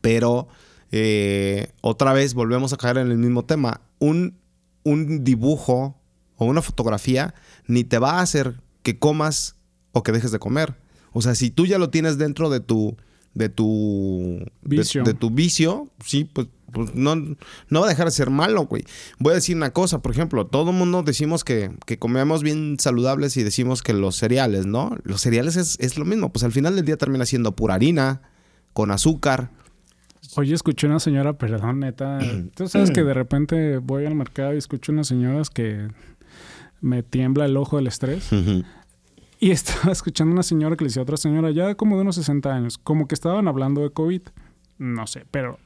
Pero 0.01 0.49
eh, 0.93 1.69
otra 1.81 2.13
vez 2.13 2.35
volvemos 2.35 2.73
a 2.73 2.77
caer 2.77 2.99
en 2.99 3.11
el 3.11 3.19
mismo 3.19 3.45
tema. 3.45 3.81
Un, 3.99 4.35
un 4.83 5.25
dibujo 5.25 5.97
o 6.37 6.45
una 6.45 6.63
fotografía 6.63 7.35
ni 7.67 7.85
te 7.85 7.99
va 7.99 8.19
a 8.19 8.23
hacer 8.23 8.61
que 8.83 8.99
comas 8.99 9.57
o 9.93 10.03
que 10.03 10.13
dejes 10.13 10.33
de 10.33 10.39
comer. 10.39 10.75
O 11.13 11.23
sea, 11.23 11.35
si 11.35 11.51
tú 11.51 11.65
ya 11.67 11.79
lo 11.79 11.91
tienes 11.91 12.19
dentro 12.19 12.51
de 12.51 12.61
tu 12.61 12.97
de 13.35 13.49
tu 13.51 14.39
de- 14.63 14.77
Vicio. 14.77 15.03
De, 15.05 15.13
tu 15.15 15.31
vicio, 15.31 15.91
sí, 16.05 16.25
pues, 16.25 16.49
pues 16.77 16.95
no, 16.95 17.17
no 17.17 17.81
va 17.81 17.87
a 17.87 17.89
dejar 17.89 18.05
de 18.05 18.11
ser 18.11 18.29
malo, 18.29 18.67
güey. 18.67 18.85
Voy 19.19 19.33
a 19.33 19.37
decir 19.37 19.57
una 19.57 19.71
cosa, 19.71 20.03
por 20.03 20.13
ejemplo, 20.13 20.47
todo 20.47 20.71
el 20.73 20.77
mundo 20.77 21.03
decimos 21.03 21.43
que, 21.43 21.71
que 21.87 21.99
comemos 21.99 22.43
bien 22.43 22.77
saludables 22.79 23.37
y 23.39 23.43
decimos 23.43 23.83
que 23.83 23.95
los 23.95 24.17
cereales, 24.17 24.67
¿no? 24.67 24.95
Los 25.05 25.23
cereales 25.23 25.57
es, 25.57 25.79
es 25.81 25.97
lo 25.97 26.05
mismo, 26.05 26.31
pues 26.31 26.45
al 26.45 26.53
final 26.53 26.77
del 26.77 26.85
día 26.85 26.99
termina 26.99 27.25
siendo 27.25 27.57
pura 27.57 27.77
harina, 27.77 28.21
con 28.75 28.91
azúcar. 28.91 29.51
Oye, 30.37 30.53
escuché 30.55 30.87
una 30.87 31.01
señora, 31.01 31.33
perdón, 31.33 31.81
neta. 31.81 32.19
Tú 32.55 32.69
sabes 32.69 32.91
que 32.91 33.03
de 33.03 33.15
repente 33.15 33.79
voy 33.79 34.05
al 34.05 34.15
mercado 34.15 34.53
y 34.53 34.59
escucho 34.59 34.93
unas 34.93 35.07
señoras 35.07 35.49
que 35.49 35.89
me 36.83 37.03
tiembla 37.03 37.47
el 37.47 37.57
ojo 37.57 37.77
del 37.77 37.87
estrés. 37.87 38.29
Y 39.41 39.51
estaba 39.51 39.93
escuchando 39.93 40.35
una 40.35 40.43
señora 40.43 40.77
que 40.77 40.85
le 40.85 40.89
decía 40.89 41.01
a 41.01 41.05
otra 41.05 41.17
señora, 41.17 41.51
ya 41.53 41.75
como 41.75 41.97
de 41.97 42.03
unos 42.03 42.17
60 42.17 42.55
años, 42.55 42.77
como 42.77 43.09
que 43.09 43.15
estaban 43.15 43.49
hablando 43.49 43.81
de 43.81 43.89
COVID. 43.89 44.21
No 44.79 45.07
sé, 45.07 45.25
pero 45.31 45.59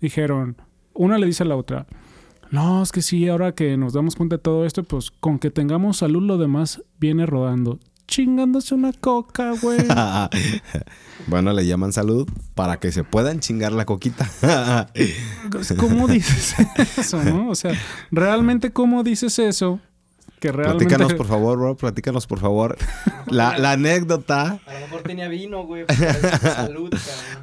dijeron, 0.00 0.56
una 0.94 1.18
le 1.18 1.26
dice 1.26 1.44
a 1.44 1.46
la 1.46 1.56
otra, 1.56 1.86
no, 2.50 2.82
es 2.82 2.92
que 2.92 3.02
sí, 3.02 3.28
ahora 3.28 3.52
que 3.54 3.76
nos 3.76 3.92
damos 3.92 4.16
cuenta 4.16 4.36
de 4.36 4.42
todo 4.42 4.64
esto, 4.64 4.82
pues 4.82 5.10
con 5.10 5.38
que 5.38 5.50
tengamos 5.50 5.98
salud, 5.98 6.22
lo 6.22 6.38
demás 6.38 6.82
viene 6.98 7.26
rodando. 7.26 7.78
Chingándose 8.06 8.74
una 8.74 8.94
coca, 8.94 9.52
güey. 9.60 9.80
bueno, 11.26 11.52
le 11.52 11.66
llaman 11.66 11.92
salud 11.92 12.26
para 12.54 12.80
que 12.80 12.90
se 12.90 13.04
puedan 13.04 13.40
chingar 13.40 13.72
la 13.72 13.84
coquita. 13.84 14.26
¿Cómo 15.78 16.08
dices 16.08 16.54
eso, 16.96 17.22
no? 17.22 17.50
O 17.50 17.54
sea, 17.54 17.72
realmente, 18.10 18.72
¿cómo 18.72 19.02
dices 19.02 19.38
eso 19.38 19.78
que 20.38 20.52
realmente... 20.52 20.86
Platícanos, 20.86 21.14
por 21.18 21.26
favor, 21.26 21.58
bro. 21.58 21.76
Platícanos, 21.76 22.26
por 22.26 22.38
favor. 22.38 22.76
La, 23.30 23.58
la 23.58 23.72
anécdota. 23.72 24.58
A 24.64 24.72
lo 24.74 24.80
mejor 24.80 25.02
tenía 25.02 25.28
vino, 25.28 25.64
güey. 25.64 25.84
pues, 25.84 25.98
Salud. 26.40 26.90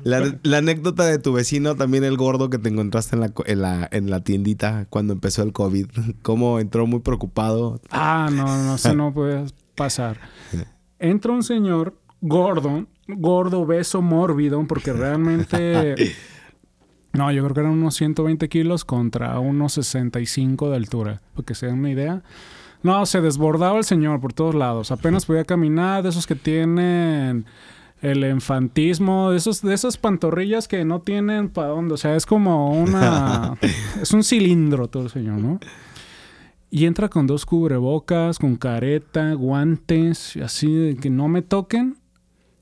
La, 0.03 0.35
la 0.41 0.57
anécdota 0.57 1.05
de 1.05 1.19
tu 1.19 1.31
vecino, 1.31 1.75
también 1.75 2.03
el 2.03 2.17
gordo 2.17 2.49
que 2.49 2.57
te 2.57 2.69
encontraste 2.69 3.15
en 3.15 3.19
la, 3.21 3.31
en 3.45 3.61
la, 3.61 3.87
en 3.91 4.09
la 4.09 4.21
tiendita 4.21 4.87
cuando 4.89 5.13
empezó 5.13 5.43
el 5.43 5.53
COVID. 5.53 5.85
Cómo 6.23 6.59
entró 6.59 6.87
muy 6.87 7.01
preocupado. 7.01 7.79
Ah, 7.91 8.29
no, 8.31 8.45
no, 8.63 8.75
eso 8.75 8.95
no 8.95 9.13
puede 9.13 9.45
pasar. 9.75 10.19
Entra 10.99 11.33
un 11.33 11.43
señor 11.43 11.99
gordo, 12.21 12.87
gordo, 13.07 13.61
obeso, 13.61 14.01
mórbido, 14.01 14.65
porque 14.67 14.91
realmente... 14.91 15.95
No, 17.13 17.31
yo 17.31 17.43
creo 17.43 17.53
que 17.53 17.59
eran 17.61 17.71
unos 17.73 17.95
120 17.95 18.49
kilos 18.49 18.83
contra 18.83 19.39
unos 19.39 19.73
65 19.73 20.69
de 20.69 20.75
altura, 20.75 21.21
para 21.33 21.45
que 21.45 21.55
se 21.55 21.67
den 21.67 21.79
una 21.79 21.91
idea. 21.91 22.23
No, 22.85 23.03
se 23.07 23.19
desbordaba 23.19 23.79
el 23.79 23.83
señor 23.83 24.21
por 24.21 24.31
todos 24.31 24.53
lados. 24.53 24.91
Apenas 24.91 25.25
podía 25.25 25.43
caminar, 25.43 26.03
de 26.03 26.09
esos 26.09 26.27
que 26.27 26.35
tienen 26.35 27.47
el 28.03 28.23
infantismo, 28.25 29.31
de, 29.31 29.37
esos, 29.37 29.63
de 29.63 29.73
esas 29.73 29.97
pantorrillas 29.97 30.67
que 30.67 30.85
no 30.85 31.01
tienen 31.01 31.49
para 31.49 31.69
dónde. 31.69 31.95
O 31.95 31.97
sea, 31.97 32.15
es 32.15 32.27
como 32.27 32.79
una... 32.79 33.57
es 33.99 34.11
un 34.13 34.23
cilindro 34.23 34.87
todo 34.87 35.01
el 35.01 35.09
señor, 35.09 35.39
¿no? 35.39 35.59
Y 36.69 36.85
entra 36.85 37.09
con 37.09 37.25
dos 37.25 37.47
cubrebocas, 37.47 38.37
con 38.37 38.55
careta, 38.55 39.33
guantes, 39.33 40.37
así 40.43 40.71
de 40.71 40.95
que 40.95 41.09
no 41.09 41.27
me 41.27 41.41
toquen. 41.41 41.97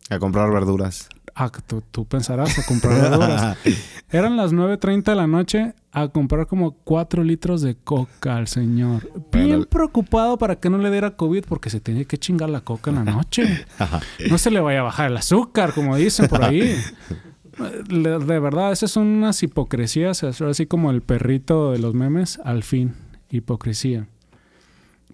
A 0.10 0.20
comprar 0.20 0.50
verduras. 0.54 1.10
Ah, 1.36 1.52
tú, 1.68 1.84
tú 1.92 2.06
pensarás 2.06 2.58
a 2.60 2.66
comprar 2.66 2.94
verduras. 2.94 3.58
Eran 4.14 4.38
las 4.38 4.54
9.30 4.54 5.04
de 5.04 5.16
la 5.16 5.26
noche 5.28 5.74
a 5.92 6.08
comprar 6.08 6.46
como 6.48 6.74
4 6.84 7.24
litros 7.24 7.62
de 7.62 7.76
coca 7.76 8.38
al 8.38 8.48
señor. 8.48 9.02
Bien 9.32 9.48
Bueno. 9.50 9.66
preocupado 9.66 10.38
para 10.38 10.56
que 10.56 10.70
no 10.70 10.78
le 10.78 10.92
diera 10.92 11.16
COVID 11.16 11.46
porque 11.46 11.70
se 11.72 11.80
tenía 11.80 12.06
que 12.06 12.18
chingar 12.18 12.50
la 12.50 12.62
coca 12.62 12.92
en 12.92 12.98
la 12.98 13.04
noche. 13.06 13.66
No 14.30 14.38
se 14.38 14.52
le 14.52 14.60
vaya 14.60 14.82
a 14.82 14.84
bajar 14.84 15.10
el 15.12 15.18
azúcar, 15.18 15.74
como 15.74 15.96
dicen 15.98 16.28
por 16.28 16.44
ahí. 16.44 16.76
De 17.90 18.40
verdad, 18.40 18.72
esas 18.72 18.90
son 18.92 19.08
unas 19.08 19.42
hipocresías, 19.44 20.24
es 20.24 20.42
así 20.42 20.66
como 20.66 20.90
el 20.90 21.02
perrito 21.02 21.72
de 21.72 21.78
los 21.80 21.94
memes, 21.94 22.40
al 22.44 22.64
fin, 22.64 22.96
hipocresía. 23.30 24.08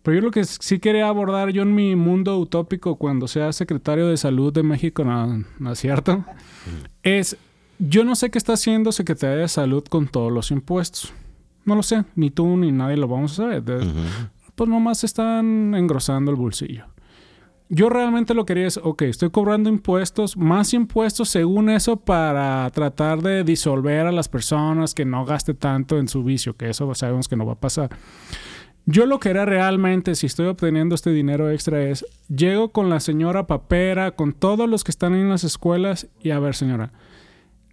Pero 0.03 0.15
yo 0.15 0.21
lo 0.25 0.31
que 0.31 0.45
sí 0.45 0.79
quería 0.79 1.09
abordar 1.09 1.49
yo 1.49 1.63
en 1.63 1.75
mi 1.75 1.97
mundo 1.97 2.39
utópico 2.39 2.95
cuando 2.95 3.27
sea 3.27 3.51
secretario 3.51 4.07
de 4.07 4.15
salud 4.15 4.53
de 4.53 4.63
México, 4.63 5.03
no, 5.03 5.43
no 5.59 5.71
es 5.73 5.79
cierto, 5.79 6.23
es, 7.03 7.35
yo 7.79 8.03
no 8.03 8.15
sé 8.15 8.29
qué 8.29 8.37
está 8.37 8.53
haciendo 8.53 8.91
Secretaría 8.91 9.37
de 9.37 9.47
Salud 9.47 9.83
con 9.89 10.07
todos 10.07 10.31
los 10.31 10.51
impuestos. 10.51 11.13
No 11.65 11.75
lo 11.75 11.83
sé, 11.83 12.03
ni 12.15 12.29
tú 12.29 12.57
ni 12.57 12.71
nadie 12.71 12.97
lo 12.97 13.07
vamos 13.07 13.33
a 13.33 13.35
saber. 13.35 13.63
De- 13.63 13.85
Pues 14.55 14.69
nomás 14.69 15.03
están 15.03 15.73
engrosando 15.75 16.31
el 16.31 16.37
bolsillo. 16.37 16.85
Yo 17.69 17.87
realmente 17.87 18.33
lo 18.33 18.45
quería 18.45 18.65
es, 18.67 18.77
ok, 18.81 19.03
estoy 19.03 19.29
cobrando 19.29 19.69
impuestos, 19.69 20.35
más 20.35 20.73
impuestos 20.73 21.29
según 21.29 21.69
eso 21.69 21.97
para 21.97 22.67
tratar 22.71 23.21
de 23.21 23.43
disolver 23.43 24.07
a 24.07 24.11
las 24.11 24.27
personas 24.27 24.93
que 24.95 25.05
no 25.05 25.23
gaste 25.23 25.53
tanto 25.53 25.99
en 25.99 26.07
su 26.07 26.23
vicio, 26.23 26.57
que 26.57 26.69
eso 26.69 26.93
sabemos 26.95 27.27
que 27.27 27.35
no 27.35 27.45
va 27.45 27.53
a 27.53 27.59
pasar. 27.59 27.91
Yo 28.85 29.05
lo 29.05 29.19
que 29.19 29.29
era 29.29 29.45
realmente, 29.45 30.15
si 30.15 30.25
estoy 30.25 30.47
obteniendo 30.47 30.95
este 30.95 31.11
dinero 31.11 31.51
extra, 31.51 31.83
es 31.83 32.03
llego 32.27 32.69
con 32.71 32.89
la 32.89 32.99
señora 32.99 33.45
papera, 33.45 34.11
con 34.11 34.33
todos 34.33 34.67
los 34.67 34.83
que 34.83 34.89
están 34.91 35.13
en 35.13 35.29
las 35.29 35.43
escuelas 35.43 36.07
y 36.23 36.31
a 36.31 36.39
ver, 36.39 36.55
señora, 36.55 36.91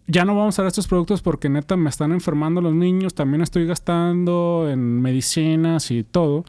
ya 0.07 0.25
no 0.25 0.37
vamos 0.37 0.59
a 0.59 0.63
dar 0.63 0.69
estos 0.69 0.87
productos 0.89 1.23
porque 1.23 1.49
neta 1.49 1.77
me 1.77 1.89
están 1.91 2.13
enfermando 2.13 2.61
los 2.61 2.75
niños, 2.75 3.15
también 3.15 3.43
estoy 3.43 3.67
gastando 3.67 4.69
en 4.71 5.01
medicinas 5.03 5.91
y 5.91 6.05
todo. 6.05 6.45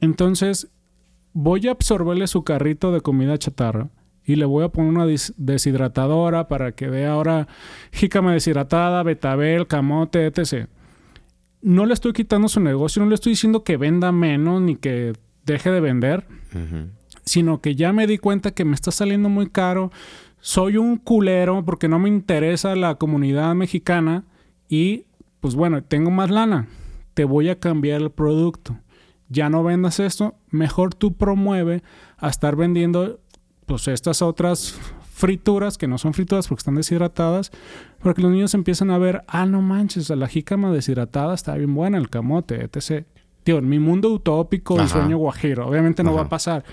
Entonces, 0.00 0.68
voy 1.32 1.68
a 1.68 1.72
absorberle 1.72 2.26
su 2.26 2.42
carrito 2.42 2.92
de 2.92 3.00
comida 3.00 3.38
chatarra 3.38 3.88
y 4.24 4.36
le 4.36 4.44
voy 4.44 4.64
a 4.64 4.68
poner 4.68 4.90
una 4.90 5.06
des- 5.06 5.34
deshidratadora 5.36 6.48
para 6.48 6.72
que 6.72 6.88
dé 6.88 7.06
ahora 7.06 7.48
jícama 7.92 8.32
deshidratada, 8.32 9.02
betabel, 9.02 9.66
camote, 9.66 10.26
etc. 10.26 10.68
No 11.62 11.84
le 11.86 11.94
estoy 11.94 12.12
quitando 12.12 12.48
su 12.48 12.60
negocio, 12.60 13.02
no 13.02 13.08
le 13.08 13.14
estoy 13.14 13.32
diciendo 13.32 13.62
que 13.64 13.76
venda 13.76 14.12
menos 14.12 14.62
ni 14.62 14.76
que 14.76 15.12
deje 15.44 15.70
de 15.70 15.80
vender, 15.80 16.26
sino 17.24 17.60
que 17.60 17.74
ya 17.74 17.92
me 17.92 18.06
di 18.06 18.18
cuenta 18.18 18.52
que 18.52 18.64
me 18.64 18.74
está 18.74 18.90
saliendo 18.90 19.28
muy 19.28 19.48
caro. 19.50 19.90
Soy 20.40 20.76
un 20.76 20.96
culero 20.96 21.64
porque 21.64 21.88
no 21.88 21.98
me 21.98 22.08
interesa 22.08 22.74
la 22.74 22.94
comunidad 22.96 23.54
mexicana 23.54 24.24
y 24.68 25.04
pues 25.40 25.54
bueno, 25.54 25.82
tengo 25.82 26.10
más 26.10 26.30
lana. 26.30 26.68
Te 27.14 27.24
voy 27.24 27.48
a 27.48 27.58
cambiar 27.58 28.00
el 28.00 28.10
producto. 28.10 28.78
Ya 29.28 29.48
no 29.48 29.62
vendas 29.62 30.00
esto, 30.00 30.34
mejor 30.50 30.94
tú 30.94 31.14
promueve 31.14 31.82
a 32.18 32.28
estar 32.28 32.56
vendiendo 32.56 33.20
pues 33.66 33.86
estas 33.86 34.22
otras 34.22 34.78
frituras 35.20 35.76
que 35.76 35.86
no 35.86 35.98
son 35.98 36.14
frituras 36.14 36.48
porque 36.48 36.60
están 36.60 36.74
deshidratadas, 36.74 37.52
para 38.02 38.14
que 38.14 38.22
los 38.22 38.32
niños 38.32 38.54
empiecen 38.54 38.90
a 38.90 38.98
ver, 38.98 39.22
ah, 39.28 39.46
no 39.46 39.60
manches, 39.60 40.08
la 40.10 40.26
jícama 40.26 40.72
deshidratada 40.72 41.34
está 41.34 41.54
bien 41.54 41.74
buena, 41.74 41.98
el 41.98 42.08
camote, 42.08 42.64
etc. 42.64 43.06
Tío, 43.44 43.58
en 43.58 43.68
mi 43.68 43.78
mundo 43.78 44.10
utópico 44.10 44.76
y 44.76 44.80
Ajá. 44.80 44.88
sueño 44.88 45.18
guajiro, 45.18 45.68
obviamente 45.68 46.02
no 46.02 46.14
va 46.14 46.22
a 46.22 46.28
pasar. 46.28 46.64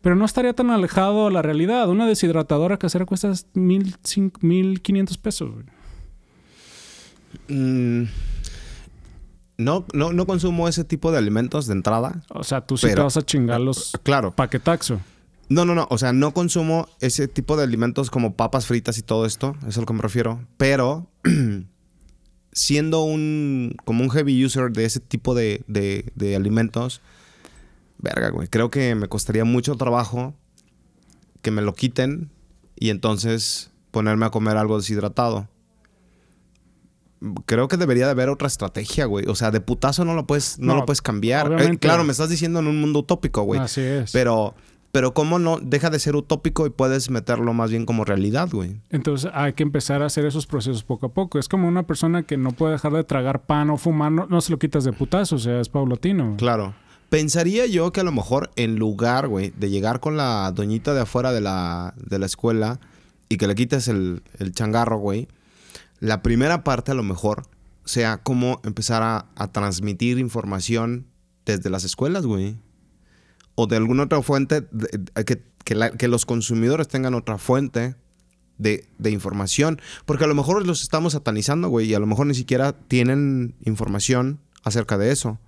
Pero 0.00 0.14
no 0.14 0.24
estaría 0.24 0.52
tan 0.52 0.70
alejado 0.70 1.26
de 1.26 1.32
la 1.32 1.42
realidad. 1.42 1.88
Una 1.88 2.06
deshidratadora 2.06 2.78
casera 2.78 3.04
cuesta 3.04 3.32
mil, 3.54 3.96
cin- 4.02 4.32
mil 4.40 4.80
quinientos 4.80 5.18
pesos. 5.18 5.50
güey. 5.52 5.64
Mm, 7.48 8.04
no, 9.58 9.84
no, 9.92 10.12
no 10.12 10.26
consumo 10.26 10.68
ese 10.68 10.84
tipo 10.84 11.10
de 11.10 11.18
alimentos 11.18 11.66
de 11.66 11.72
entrada. 11.74 12.22
O 12.30 12.44
sea, 12.44 12.60
tú 12.60 12.76
sí 12.76 12.86
te 12.86 12.94
vas 13.00 13.16
a 13.16 13.22
chingar 13.22 13.60
los 13.60 13.92
Claro. 14.02 14.30
paquetaxo. 14.34 15.00
No, 15.48 15.64
no, 15.64 15.74
no. 15.74 15.86
O 15.90 15.98
sea, 15.98 16.12
no 16.12 16.32
consumo 16.32 16.86
ese 17.00 17.26
tipo 17.26 17.56
de 17.56 17.64
alimentos 17.64 18.10
como 18.10 18.34
papas 18.34 18.66
fritas 18.66 18.98
y 18.98 19.02
todo 19.02 19.26
esto. 19.26 19.56
Eso 19.60 19.68
es 19.68 19.76
a 19.78 19.80
lo 19.80 19.86
que 19.86 19.94
me 19.94 20.02
refiero. 20.02 20.40
Pero 20.58 21.06
siendo 22.52 23.02
un 23.02 23.74
como 23.84 24.04
un 24.04 24.10
heavy 24.10 24.44
user 24.44 24.70
de 24.72 24.84
ese 24.84 25.00
tipo 25.00 25.34
de, 25.34 25.62
de- 25.66 26.12
de 26.14 26.36
alimentos, 26.36 27.00
verga, 27.98 28.30
güey. 28.30 28.48
Creo 28.48 28.70
que 28.70 28.94
me 28.94 29.08
costaría 29.08 29.44
mucho 29.44 29.74
trabajo 29.76 30.34
que 31.42 31.50
me 31.50 31.62
lo 31.62 31.74
quiten 31.74 32.30
y 32.76 32.90
entonces 32.90 33.70
ponerme 33.90 34.26
a 34.26 34.30
comer 34.30 34.56
algo 34.56 34.76
deshidratado. 34.78 35.48
Creo 37.46 37.66
que 37.66 37.76
debería 37.76 38.04
de 38.04 38.12
haber 38.12 38.28
otra 38.28 38.46
estrategia, 38.46 39.06
güey. 39.06 39.26
O 39.26 39.34
sea, 39.34 39.50
de 39.50 39.60
putazo 39.60 40.04
no 40.04 40.14
lo 40.14 40.26
puedes, 40.26 40.58
no, 40.60 40.74
No, 40.74 40.80
lo 40.80 40.86
puedes 40.86 41.02
cambiar. 41.02 41.52
Eh, 41.60 41.76
claro, 41.78 42.04
me 42.04 42.12
estás 42.12 42.28
diciendo 42.28 42.60
en 42.60 42.68
un 42.68 42.80
mundo 42.80 43.00
utópico, 43.00 43.42
güey. 43.42 43.58
Así 43.58 43.80
es. 43.80 44.12
Pero, 44.12 44.54
pero 44.92 45.14
¿cómo 45.14 45.40
no 45.40 45.58
deja 45.60 45.90
de 45.90 45.98
ser 45.98 46.14
utópico 46.14 46.64
y 46.64 46.70
puedes 46.70 47.10
meterlo 47.10 47.52
más 47.54 47.70
bien 47.70 47.86
como 47.86 48.04
realidad, 48.04 48.48
güey? 48.52 48.80
Entonces 48.90 49.32
hay 49.34 49.54
que 49.54 49.64
empezar 49.64 50.02
a 50.02 50.06
hacer 50.06 50.26
esos 50.26 50.46
procesos 50.46 50.84
poco 50.84 51.06
a 51.06 51.08
poco. 51.08 51.40
Es 51.40 51.48
como 51.48 51.66
una 51.66 51.82
persona 51.82 52.22
que 52.22 52.36
no 52.36 52.52
puede 52.52 52.74
dejar 52.74 52.92
de 52.92 53.02
tragar 53.02 53.46
pan 53.46 53.70
o 53.70 53.78
fumar, 53.78 54.12
no, 54.12 54.26
no 54.26 54.40
se 54.40 54.52
lo 54.52 54.60
quitas 54.60 54.84
de 54.84 54.92
putazo, 54.92 55.36
o 55.36 55.40
sea, 55.40 55.60
es 55.60 55.68
paulatino. 55.68 56.24
güey. 56.24 56.36
Claro. 56.36 56.74
Pensaría 57.08 57.66
yo 57.66 57.90
que 57.92 58.00
a 58.00 58.04
lo 58.04 58.12
mejor 58.12 58.50
en 58.56 58.76
lugar, 58.76 59.28
güey, 59.28 59.50
de 59.56 59.70
llegar 59.70 60.00
con 60.00 60.16
la 60.16 60.52
doñita 60.52 60.92
de 60.92 61.00
afuera 61.00 61.32
de 61.32 61.40
la, 61.40 61.94
de 61.96 62.18
la 62.18 62.26
escuela 62.26 62.80
y 63.28 63.38
que 63.38 63.46
le 63.46 63.54
quites 63.54 63.88
el, 63.88 64.22
el 64.38 64.52
changarro, 64.52 64.98
güey, 64.98 65.28
la 66.00 66.22
primera 66.22 66.64
parte 66.64 66.92
a 66.92 66.94
lo 66.94 67.02
mejor 67.02 67.46
sea 67.84 68.18
cómo 68.18 68.60
empezar 68.62 69.02
a, 69.02 69.26
a 69.36 69.50
transmitir 69.52 70.18
información 70.18 71.06
desde 71.46 71.70
las 71.70 71.84
escuelas, 71.84 72.26
güey. 72.26 72.56
O 73.54 73.66
de 73.66 73.76
alguna 73.76 74.04
otra 74.04 74.22
fuente, 74.22 74.66
que, 75.26 75.42
que 75.64 76.08
los 76.08 76.26
consumidores 76.26 76.88
tengan 76.88 77.14
otra 77.14 77.38
fuente 77.38 77.96
de, 78.58 78.86
de 78.98 79.10
información. 79.10 79.80
Porque 80.04 80.24
a 80.24 80.28
lo 80.28 80.34
mejor 80.34 80.64
los 80.66 80.82
estamos 80.82 81.14
satanizando, 81.14 81.68
güey, 81.68 81.86
y 81.88 81.94
a 81.94 81.98
lo 81.98 82.06
mejor 82.06 82.26
ni 82.26 82.34
siquiera 82.34 82.72
tienen 82.72 83.54
información 83.64 84.40
acerca 84.62 84.98
de 84.98 85.10
eso. 85.10 85.38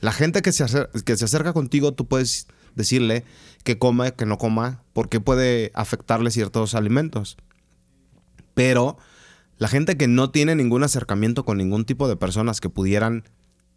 La 0.00 0.12
gente 0.12 0.42
que 0.42 0.52
se, 0.52 0.64
acer- 0.64 0.90
que 1.04 1.16
se 1.16 1.24
acerca 1.24 1.52
contigo, 1.52 1.92
tú 1.94 2.06
puedes 2.06 2.46
decirle 2.74 3.24
que 3.64 3.78
coma, 3.78 4.10
que 4.10 4.26
no 4.26 4.38
coma, 4.38 4.82
porque 4.92 5.20
puede 5.20 5.70
afectarle 5.74 6.30
ciertos 6.30 6.74
alimentos. 6.74 7.36
Pero 8.54 8.98
la 9.58 9.68
gente 9.68 9.96
que 9.96 10.08
no 10.08 10.30
tiene 10.30 10.54
ningún 10.54 10.82
acercamiento 10.84 11.44
con 11.44 11.58
ningún 11.58 11.84
tipo 11.84 12.08
de 12.08 12.16
personas 12.16 12.60
que 12.60 12.68
pudieran, 12.68 13.24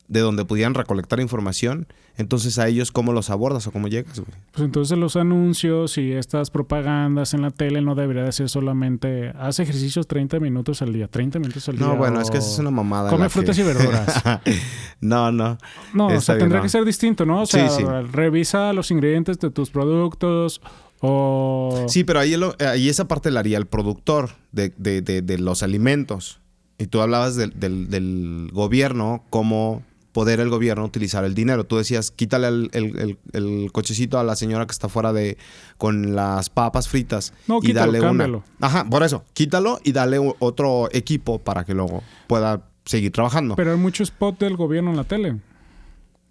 de 0.10 0.20
donde 0.22 0.44
pudieran 0.44 0.74
recolectar 0.74 1.20
información, 1.20 1.88
entonces 2.18 2.60
a 2.60 2.68
ellos 2.68 2.92
cómo 2.92 3.14
los 3.14 3.30
abordas 3.30 3.66
o 3.68 3.72
cómo 3.72 3.88
llegas, 3.88 4.20
güey. 4.20 4.32
Pues 4.52 4.66
entonces 4.66 4.98
los 4.98 5.16
anuncios 5.16 5.98
y 5.98 6.12
estas 6.12 6.50
propagandas 6.50 7.34
en 7.34 7.44
la 7.44 7.52
tele 7.52 7.82
no 7.82 7.96
debería 7.96 8.24
de 8.24 8.32
ser 8.32 8.50
solamente 8.50 9.30
haz 9.40 9.60
ejercicios 9.60 10.08
30 10.08 10.40
minutos 10.40 10.82
al 10.82 10.92
día, 10.94 11.08
30 11.08 11.40
minutos 11.40 11.70
al 11.70 11.78
día. 11.78 11.86
No, 11.88 11.96
bueno, 11.96 12.20
es 12.20 12.30
que 12.32 12.38
o 12.38 12.40
esa 12.40 12.52
es 12.52 12.60
una 12.60 12.72
mamada. 12.72 13.10
Come 13.12 13.30
frutas 13.30 13.56
que- 13.56 13.62
y 13.62 13.66
verduras. 13.66 14.24
no, 15.00 15.32
no. 15.32 15.58
No, 15.94 16.08
o 16.08 16.22
sea, 16.22 16.38
tendría 16.38 16.58
no. 16.58 16.64
que 16.64 16.70
ser 16.70 16.84
distinto, 16.86 17.26
¿no? 17.26 17.44
O 17.44 17.46
sea, 17.46 17.70
Sí, 17.70 17.84
sí. 17.84 17.88
revisa 18.12 18.74
los 18.74 18.92
ingredientes 18.92 19.40
de 19.40 19.52
tus 19.52 19.70
productos 19.70 20.60
o... 21.02 21.86
Sí, 21.88 22.04
pero 22.04 22.20
ahí, 22.20 22.36
lo- 22.36 22.56
ahí 22.60 22.90
esa 22.90 23.08
parte 23.08 23.32
la 23.32 23.40
haría 23.42 23.58
el 23.58 23.68
productor 23.68 24.32
de, 24.52 24.74
de- 24.78 25.02
de- 25.02 25.22
de 25.22 25.38
los 25.38 25.64
alimentos. 25.64 26.42
Y 26.78 26.88
tú 26.88 27.02
hablabas 27.02 27.36
del, 27.36 27.52
del- 27.60 27.90
del 27.90 28.50
gobierno, 28.54 29.24
cómo 29.30 29.84
poder 30.12 30.40
el 30.40 30.50
gobierno 30.50 30.84
utilizar 30.86 31.24
el 31.24 31.36
dinero. 31.36 31.66
Tú 31.66 31.78
decías, 31.78 32.10
quítale 32.12 32.48
el, 32.48 32.70
el- 32.74 33.00
el- 33.00 33.18
el 33.34 33.72
cochecito 33.72 34.20
a 34.20 34.24
la 34.24 34.36
señora 34.36 34.66
que 34.66 34.72
está 34.72 34.90
fuera 34.90 35.14
de 35.14 35.38
con 35.78 36.16
las 36.16 36.50
papas 36.50 36.88
fritas 36.88 37.34
No, 37.48 37.58
y 37.58 37.68
quítalo, 37.68 37.88
dale 37.92 38.00
una. 38.00 38.08
cámbialo. 38.10 38.44
Ajá, 38.60 38.86
por 38.90 39.04
eso, 39.04 39.24
quítalo 39.34 39.80
y 39.84 39.92
dale 39.92 40.18
otro 40.40 40.90
equipo 40.92 41.40
para 41.40 41.64
que 41.64 41.74
luego 41.74 42.02
pueda 42.28 42.64
seguir 42.86 43.12
trabajando. 43.12 43.56
Pero 43.56 43.72
hay 43.72 43.78
mucho 43.78 44.02
spot 44.04 44.40
del 44.40 44.56
gobierno 44.58 44.90
en 44.92 44.98
la 44.98 45.04
tele. 45.04 45.38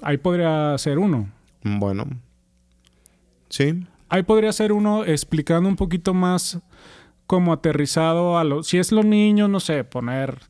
Ahí 0.03 0.17
podría 0.19 0.77
ser 0.79 0.99
uno. 0.99 1.29
bueno. 1.63 2.07
Sí. 3.49 3.85
Ahí 4.09 4.23
podría 4.23 4.53
ser 4.53 4.73
uno 4.73 5.05
explicando 5.05 5.69
un 5.69 5.77
poquito 5.77 6.15
más 6.15 6.59
como 7.29 7.53
aterrizado 7.53 8.39
a 8.39 8.43
los... 8.43 8.67
Si 8.67 8.79
es 8.79 8.91
los 8.91 9.05
niños, 9.05 9.49
no 9.49 9.61
sé, 9.61 9.85
poner 9.85 10.41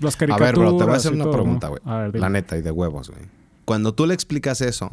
las 0.00 0.16
A 0.16 0.18
caricaturas. 0.18 0.52
ver, 0.52 0.58
bro, 0.60 0.76
te 0.76 0.84
voy 0.84 0.92
a 0.92 0.96
hacer 0.96 1.12
una 1.14 1.24
todo, 1.24 1.32
¿no? 1.32 1.38
pregunta, 1.42 1.68
güey. 1.68 1.80
A 1.86 2.06
dime. 2.08 2.18
La 2.18 2.28
neta 2.28 2.58
y 2.58 2.60
de 2.62 2.70
huevos, 2.70 3.08
güey. 3.10 3.22
Cuando 3.64 3.94
tú 3.94 4.04
le 4.06 4.12
explicas 4.12 4.60
eso, 4.60 4.90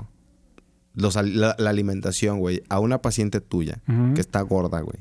los 0.94 1.16
la, 1.16 1.56
la 1.58 1.70
alimentación, 1.70 2.40
güey, 2.40 2.64
a 2.70 2.80
una 2.80 3.02
paciente 3.02 3.42
tuya 3.42 3.82
que 4.16 4.22
está 4.22 4.40
gorda, 4.42 4.80
güey, 4.82 5.00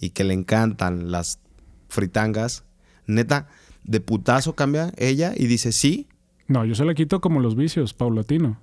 y 0.00 0.10
que 0.10 0.22
le 0.24 0.34
encantan 0.34 1.10
las 1.10 1.40
fritangas, 1.88 2.64
neta, 3.06 3.48
de 3.84 4.00
putazo 4.00 4.54
cambia 4.54 4.92
ella 4.98 5.32
y 5.36 5.46
dice 5.46 5.72
sí. 5.72 6.06
No, 6.48 6.64
yo 6.64 6.74
se 6.74 6.84
la 6.84 6.94
quito 6.94 7.20
como 7.20 7.40
los 7.40 7.56
vicios, 7.56 7.94
paulatino. 7.94 8.58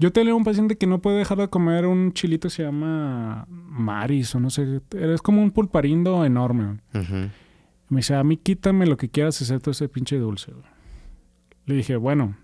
Yo 0.00 0.10
tenía 0.12 0.34
un 0.34 0.42
paciente 0.44 0.76
que 0.78 0.86
no 0.86 1.00
puede 1.00 1.18
dejar 1.18 1.38
de 1.38 1.48
comer 1.48 1.86
un 1.86 2.12
chilito 2.14 2.48
que 2.48 2.54
se 2.54 2.62
llama 2.64 3.46
Maris 3.48 4.34
o 4.34 4.40
no 4.40 4.48
sé. 4.50 4.80
Es 4.92 5.20
como 5.22 5.42
un 5.42 5.50
pulparindo 5.52 6.24
enorme. 6.24 6.80
Me 7.88 7.96
dice, 7.98 8.14
a 8.14 8.24
mí 8.24 8.36
quítame 8.38 8.86
lo 8.86 8.96
que 8.96 9.08
quieras 9.10 9.40
excepto 9.42 9.70
ese 9.70 9.88
pinche 9.88 10.16
dulce. 10.16 10.52
güey". 10.52 10.64
Le 11.66 11.74
dije, 11.74 11.96
bueno, 11.96 12.34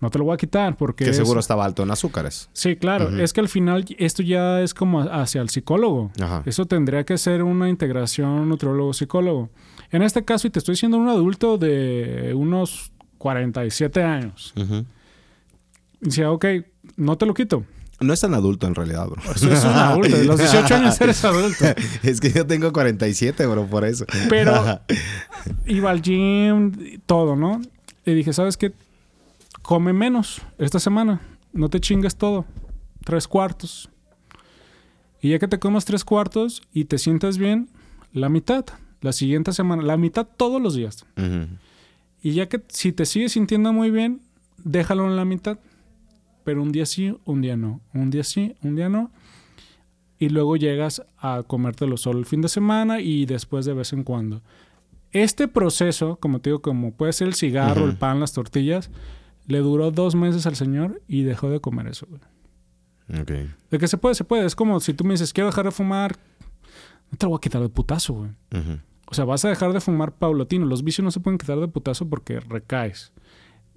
no 0.00 0.08
te 0.10 0.18
lo 0.18 0.24
voy 0.24 0.34
a 0.34 0.36
quitar 0.38 0.76
porque... 0.76 1.04
Que 1.04 1.10
es- 1.10 1.16
seguro 1.16 1.40
estaba 1.40 1.64
alto 1.64 1.82
en 1.82 1.90
azúcares. 1.90 2.48
Sí, 2.54 2.76
claro. 2.76 3.18
Es 3.18 3.32
que 3.34 3.40
al 3.40 3.48
final 3.48 3.84
esto 3.98 4.22
ya 4.22 4.62
es 4.62 4.72
como 4.72 5.00
hacia 5.02 5.42
el 5.42 5.50
psicólogo. 5.50 6.10
Ajá. 6.22 6.42
Eso 6.46 6.64
tendría 6.66 7.04
que 7.04 7.18
ser 7.18 7.42
una 7.42 7.68
integración 7.68 8.48
nutriólogo-psicólogo. 8.48 9.50
En 9.90 10.02
este 10.02 10.24
caso, 10.24 10.46
y 10.46 10.50
te 10.50 10.58
estoy 10.60 10.72
diciendo 10.74 10.96
un 10.96 11.08
adulto 11.08 11.58
de 11.58 12.32
unos 12.34 12.92
47 13.18 14.02
años. 14.02 14.54
Ujú. 14.56 14.86
Dice, 16.00 16.24
ok, 16.26 16.44
no 16.96 17.16
te 17.16 17.26
lo 17.26 17.34
quito. 17.34 17.64
No 18.00 18.12
es 18.12 18.20
tan 18.20 18.32
adulto 18.34 18.68
en 18.68 18.76
realidad, 18.76 19.08
bro. 19.08 19.20
Eso 19.34 19.52
es 19.52 19.64
un 19.64 19.72
adulto. 19.72 20.16
De 20.16 20.24
los 20.24 20.38
18 20.38 20.74
años 20.74 21.00
eres 21.00 21.24
adulto. 21.24 21.64
es 22.04 22.20
que 22.20 22.30
yo 22.30 22.46
tengo 22.46 22.72
47, 22.72 23.44
bro, 23.46 23.66
por 23.66 23.84
eso. 23.84 24.04
Pero 24.28 24.80
iba 25.66 25.90
al 25.90 26.00
gym, 26.00 27.00
todo, 27.06 27.34
¿no? 27.34 27.60
Y 28.06 28.14
dije, 28.14 28.32
¿sabes 28.32 28.56
qué? 28.56 28.72
Come 29.62 29.92
menos 29.92 30.42
esta 30.58 30.78
semana. 30.78 31.20
No 31.52 31.68
te 31.70 31.80
chingues 31.80 32.16
todo. 32.16 32.44
Tres 33.04 33.26
cuartos. 33.26 33.90
Y 35.20 35.30
ya 35.30 35.40
que 35.40 35.48
te 35.48 35.58
comas 35.58 35.84
tres 35.84 36.04
cuartos 36.04 36.62
y 36.72 36.84
te 36.84 36.98
sientas 36.98 37.36
bien, 37.36 37.68
la 38.12 38.28
mitad. 38.28 38.64
La 39.00 39.12
siguiente 39.12 39.52
semana, 39.52 39.82
la 39.82 39.96
mitad 39.96 40.26
todos 40.36 40.62
los 40.62 40.74
días. 40.74 41.04
Y 42.22 42.32
ya 42.32 42.48
que 42.48 42.62
si 42.68 42.92
te 42.92 43.06
sigues 43.06 43.32
sintiendo 43.32 43.72
muy 43.72 43.90
bien, 43.90 44.20
déjalo 44.58 45.06
en 45.06 45.16
la 45.16 45.24
mitad. 45.24 45.58
Pero 46.48 46.62
un 46.62 46.72
día 46.72 46.86
sí, 46.86 47.14
un 47.26 47.42
día 47.42 47.58
no. 47.58 47.82
Un 47.92 48.08
día 48.08 48.24
sí, 48.24 48.56
un 48.62 48.74
día 48.74 48.88
no. 48.88 49.10
Y 50.18 50.30
luego 50.30 50.56
llegas 50.56 51.02
a 51.18 51.42
comértelo 51.46 51.98
solo 51.98 52.20
el 52.20 52.24
fin 52.24 52.40
de 52.40 52.48
semana 52.48 53.02
y 53.02 53.26
después 53.26 53.66
de 53.66 53.74
vez 53.74 53.92
en 53.92 54.02
cuando. 54.02 54.40
Este 55.12 55.46
proceso, 55.46 56.16
como 56.16 56.40
te 56.40 56.48
digo, 56.48 56.62
como 56.62 56.92
puede 56.94 57.12
ser 57.12 57.28
el 57.28 57.34
cigarro, 57.34 57.84
el 57.84 57.98
pan, 57.98 58.18
las 58.18 58.32
tortillas, 58.32 58.90
le 59.46 59.58
duró 59.58 59.90
dos 59.90 60.14
meses 60.14 60.46
al 60.46 60.56
señor 60.56 61.02
y 61.06 61.20
dejó 61.20 61.50
de 61.50 61.60
comer 61.60 61.88
eso. 61.88 62.06
güey. 62.08 63.20
Ok. 63.20 63.30
De 63.70 63.78
que 63.78 63.86
se 63.86 63.98
puede, 63.98 64.14
se 64.14 64.24
puede. 64.24 64.46
Es 64.46 64.56
como 64.56 64.80
si 64.80 64.94
tú 64.94 65.04
me 65.04 65.12
dices, 65.12 65.34
quiero 65.34 65.48
dejar 65.48 65.66
de 65.66 65.70
fumar, 65.70 66.16
no 67.10 67.18
te 67.18 67.26
lo 67.26 67.30
voy 67.30 67.36
a 67.36 67.40
quitar 67.42 67.60
de 67.60 67.68
putazo, 67.68 68.14
güey. 68.14 68.30
O 69.04 69.12
sea, 69.12 69.26
vas 69.26 69.44
a 69.44 69.50
dejar 69.50 69.74
de 69.74 69.82
fumar 69.82 70.12
paulatino. 70.12 70.64
Los 70.64 70.82
vicios 70.82 71.04
no 71.04 71.10
se 71.10 71.20
pueden 71.20 71.36
quitar 71.36 71.60
de 71.60 71.68
putazo 71.68 72.08
porque 72.08 72.40
recaes. 72.40 73.12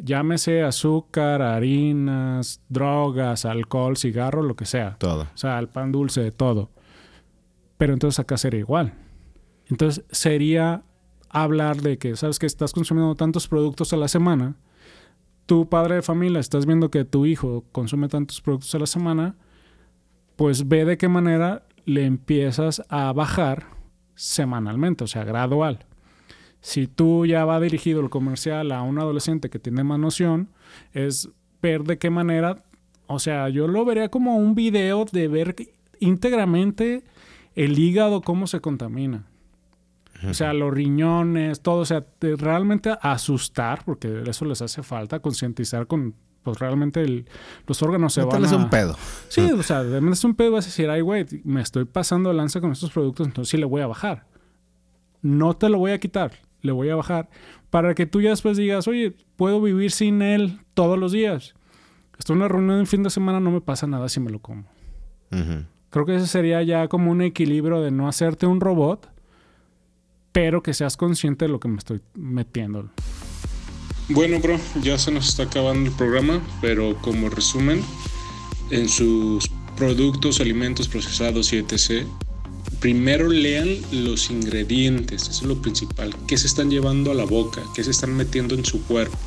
Llámese 0.04 0.64
azúcar, 0.64 1.42
harinas, 1.42 2.62
drogas, 2.70 3.46
alcohol, 3.46 3.98
cigarro, 3.98 4.42
lo 4.42 4.56
que 4.56 4.66
sea. 4.66 4.96
Todo. 4.98 5.24
O 5.24 5.38
sea, 5.38 5.60
el 5.60 5.68
pan 5.68 5.92
dulce, 5.92 6.22
de 6.22 6.32
todo. 6.32 6.72
Pero 7.78 7.94
entonces 7.94 8.20
acá 8.20 8.38
sería 8.38 8.60
igual. 8.60 8.94
Entonces 9.68 10.04
sería 10.12 10.84
hablar 11.30 11.82
de 11.82 11.98
que, 11.98 12.16
sabes 12.16 12.40
que 12.40 12.46
estás 12.46 12.74
consumiendo 12.74 13.16
tantos 13.16 13.48
productos 13.48 13.94
a 13.94 13.98
la 13.98 14.08
semana. 14.08 14.56
Tu 15.46 15.70
padre 15.70 15.96
de 15.96 16.02
familia, 16.02 16.40
estás 16.40 16.66
viendo 16.66 16.92
que 16.92 17.06
tu 17.06 17.26
hijo 17.26 17.66
consume 17.72 18.08
tantos 18.08 18.42
productos 18.42 18.74
a 18.76 18.80
la 18.80 18.88
semana. 18.88 19.36
Pues 20.36 20.68
ve 20.68 20.86
de 20.86 20.98
qué 20.98 21.08
manera 21.08 21.68
le 21.86 22.06
empiezas 22.06 22.82
a 22.90 23.14
bajar 23.14 23.68
semanalmente, 24.16 25.04
o 25.04 25.08
sea, 25.08 25.24
gradual. 25.24 25.86
Si 26.62 26.88
tú 26.88 27.26
ya 27.26 27.44
va 27.46 27.60
dirigido 27.60 28.02
el 28.02 28.10
comercial 28.10 28.72
a 28.72 28.82
un 28.84 29.00
adolescente 29.00 29.50
que 29.50 29.60
tiene 29.60 29.84
más 29.84 30.00
noción, 30.00 30.50
es 30.94 31.30
ver 31.62 31.84
de 31.84 31.98
qué 31.98 32.10
manera, 32.10 32.64
o 33.08 33.20
sea, 33.20 33.50
yo 33.50 33.68
lo 33.68 33.84
vería 33.84 34.10
como 34.10 34.38
un 34.38 34.54
video 34.56 35.06
de 35.12 35.28
ver 35.28 35.56
íntegramente 36.00 37.04
el 37.56 37.78
hígado, 37.80 38.22
cómo 38.22 38.48
se 38.48 38.60
contamina. 38.62 39.26
O 40.30 40.36
sea, 40.36 40.54
los 40.54 40.72
riñones, 40.72 41.62
todo, 41.62 41.80
o 41.80 41.86
sea, 41.86 42.06
realmente 42.20 42.96
asustar, 43.02 43.84
porque 43.84 44.22
eso 44.28 44.46
les 44.46 44.62
hace 44.62 44.84
falta, 44.84 45.20
concientizar 45.20 45.88
con, 45.88 46.14
pues 46.44 46.60
realmente 46.60 47.02
el- 47.02 47.26
los 47.66 47.82
órganos 47.82 48.14
se 48.14 48.22
van 48.22 48.46
a... 48.54 48.58
un 48.58 48.70
pedo. 48.70 48.96
Sí, 49.30 49.42
o 49.42 49.64
sea, 49.64 49.84
de 49.84 50.12
es 50.12 50.24
un 50.24 50.36
pedo, 50.36 50.52
vas 50.52 50.66
a 50.66 50.68
decir, 50.68 50.92
ay, 50.92 51.02
güey, 51.02 51.26
me 51.44 51.62
estoy 51.62 51.86
pasando 51.86 52.30
de 52.30 52.36
lanza 52.36 52.62
con 52.62 52.72
estos 52.72 52.92
productos, 52.92 53.26
entonces 53.26 53.50
sí 53.50 53.58
le 53.58 53.66
voy 53.66 53.82
a 53.82 53.88
bajar. 53.88 54.28
No 55.24 55.56
te 55.56 55.70
lo 55.70 55.80
voy 55.80 55.92
a 55.92 56.00
quitar, 56.00 56.34
le 56.62 56.72
voy 56.72 56.90
a 56.90 56.96
bajar. 56.96 57.30
Para 57.70 57.96
que 57.96 58.06
tú 58.06 58.22
ya 58.22 58.32
después 58.32 58.58
digas, 58.58 58.88
oye, 58.88 59.16
puedo 59.36 59.62
vivir 59.62 59.92
sin 59.92 60.22
él 60.22 60.60
todos 60.74 60.98
los 60.98 61.12
días. 61.12 61.56
Estoy 62.18 62.36
en 62.36 62.42
una 62.42 62.48
reunión 62.48 62.80
en 62.80 62.88
fin 62.88 63.04
de 63.04 63.10
semana, 63.10 63.40
no 63.40 63.52
me 63.52 63.62
pasa 63.62 63.88
nada 63.88 64.10
si 64.10 64.20
me 64.20 64.30
lo 64.30 64.40
como. 64.40 64.66
Creo 65.90 66.06
que 66.06 66.16
ese 66.16 66.28
sería 66.28 66.62
ya 66.64 66.88
como 66.88 67.12
un 67.12 67.22
equilibrio 67.22 67.82
de 67.82 67.92
no 67.92 68.08
hacerte 68.08 68.46
un 68.46 68.62
robot, 68.62 69.10
pero 70.32 70.62
que 70.62 70.74
seas 70.74 70.98
consciente 70.98 71.46
de 71.46 71.50
lo 71.50 71.60
que 71.60 71.68
me 71.68 71.78
estoy 71.78 72.02
metiendo. 72.14 72.90
Bueno, 74.10 74.40
bro, 74.40 74.58
ya 74.82 74.98
se 74.98 75.12
nos 75.12 75.30
está 75.30 75.44
acabando 75.44 75.90
el 75.90 75.96
programa, 75.96 76.42
pero 76.62 76.96
como 77.02 77.30
resumen, 77.30 77.82
en 78.70 78.90
sus 78.90 79.50
productos, 79.78 80.42
alimentos 80.42 80.88
procesados 80.88 81.54
y 81.54 81.58
etc., 81.58 82.06
primero 82.82 83.30
lean 83.30 83.78
los 83.92 84.32
ingredientes, 84.32 85.30
eso 85.30 85.32
es 85.32 85.44
lo 85.44 85.62
principal, 85.62 86.14
qué 86.28 86.36
se 86.36 86.48
están 86.48 86.72
llevando 86.72 87.12
a 87.12 87.14
la 87.14 87.26
boca, 87.26 87.62
qué 87.76 87.84
se 87.84 87.92
están 87.92 88.18
metiendo 88.18 88.56
en 88.56 88.66
su 88.66 88.84
cuerpo. 88.84 89.18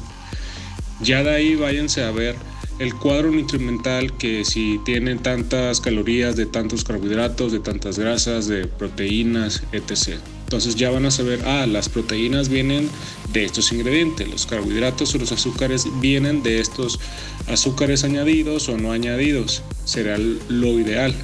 Ya 1.01 1.23
de 1.23 1.31
ahí 1.31 1.55
váyanse 1.55 2.03
a 2.03 2.11
ver 2.11 2.35
el 2.81 2.93
cuadro 2.97 3.31
nutrimental 3.31 4.17
que 4.17 4.45
si 4.45 4.81
tienen 4.85 5.21
tantas 5.21 5.81
calorías, 5.81 6.35
de 6.35 6.47
tantos 6.47 6.83
carbohidratos, 6.83 7.53
de 7.53 7.61
tantas 7.61 7.99
grasas, 7.99 8.49
de 8.49 8.67
proteínas, 8.67 9.63
etc. 9.71 10.19
Entonces 10.43 10.75
ya 10.75 10.91
van 10.91 11.07
a 11.07 11.13
saber, 11.13 11.41
ah, 11.47 11.67
las 11.67 11.89
proteínas 11.89 12.49
vienen 12.49 12.89
de 13.33 13.45
estos 13.45 13.73
ingredientes, 13.73 14.29
los 14.29 14.47
carbohidratos 14.47 15.15
o 15.15 15.19
los 15.19 15.31
azúcares 15.31 15.87
vienen 16.01 16.43
de 16.43 16.59
estos 16.59 16.99
azúcares 17.47 18.03
añadidos 18.03 18.69
o 18.69 18.77
no 18.77 18.91
añadidos. 18.91 19.63
Será 19.85 20.19
lo 20.19 20.81
ideal. 20.81 21.15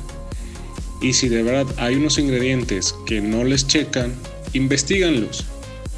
Y 1.01 1.15
si 1.15 1.29
de 1.29 1.43
verdad 1.43 1.67
hay 1.79 1.97
unos 1.97 2.19
ingredientes 2.19 2.95
que 3.07 3.21
no 3.21 3.45
les 3.45 3.67
checan, 3.67 4.15
investiganlos. 4.53 5.47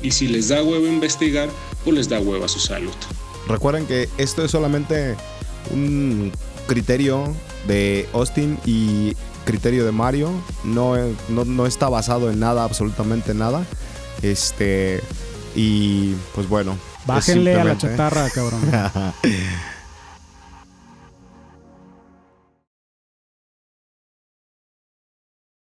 Y 0.03 0.13
si 0.13 0.29
les 0.29 0.49
da 0.49 0.63
huevo 0.63 0.87
investigar, 0.87 1.49
pues 1.85 1.97
les 1.97 2.09
da 2.09 2.21
huevo 2.21 2.45
a 2.45 2.49
su 2.49 2.61
salud. 2.61 2.93
Recuerden 3.49 3.87
que 3.87 4.09
esto 4.19 4.45
es 4.45 4.51
solamente 4.51 5.17
un 5.71 6.33
criterio 6.67 7.35
de 7.67 8.09
Austin 8.13 8.59
y 8.65 9.17
criterio 9.45 9.85
de 9.85 9.93
Mario. 9.93 10.31
No, 10.65 10.97
no, 11.29 11.45
no 11.45 11.67
está 11.67 11.89
basado 11.89 12.31
en 12.31 12.41
nada, 12.41 12.65
absolutamente 12.65 13.35
nada. 13.35 13.67
Este. 14.23 15.01
Y 15.55 16.15
pues 16.35 16.49
bueno. 16.49 16.79
Bájenle 17.07 17.57
a 17.57 17.65
la 17.65 17.77
chatarra, 17.77 18.31
cabrón. 18.31 18.61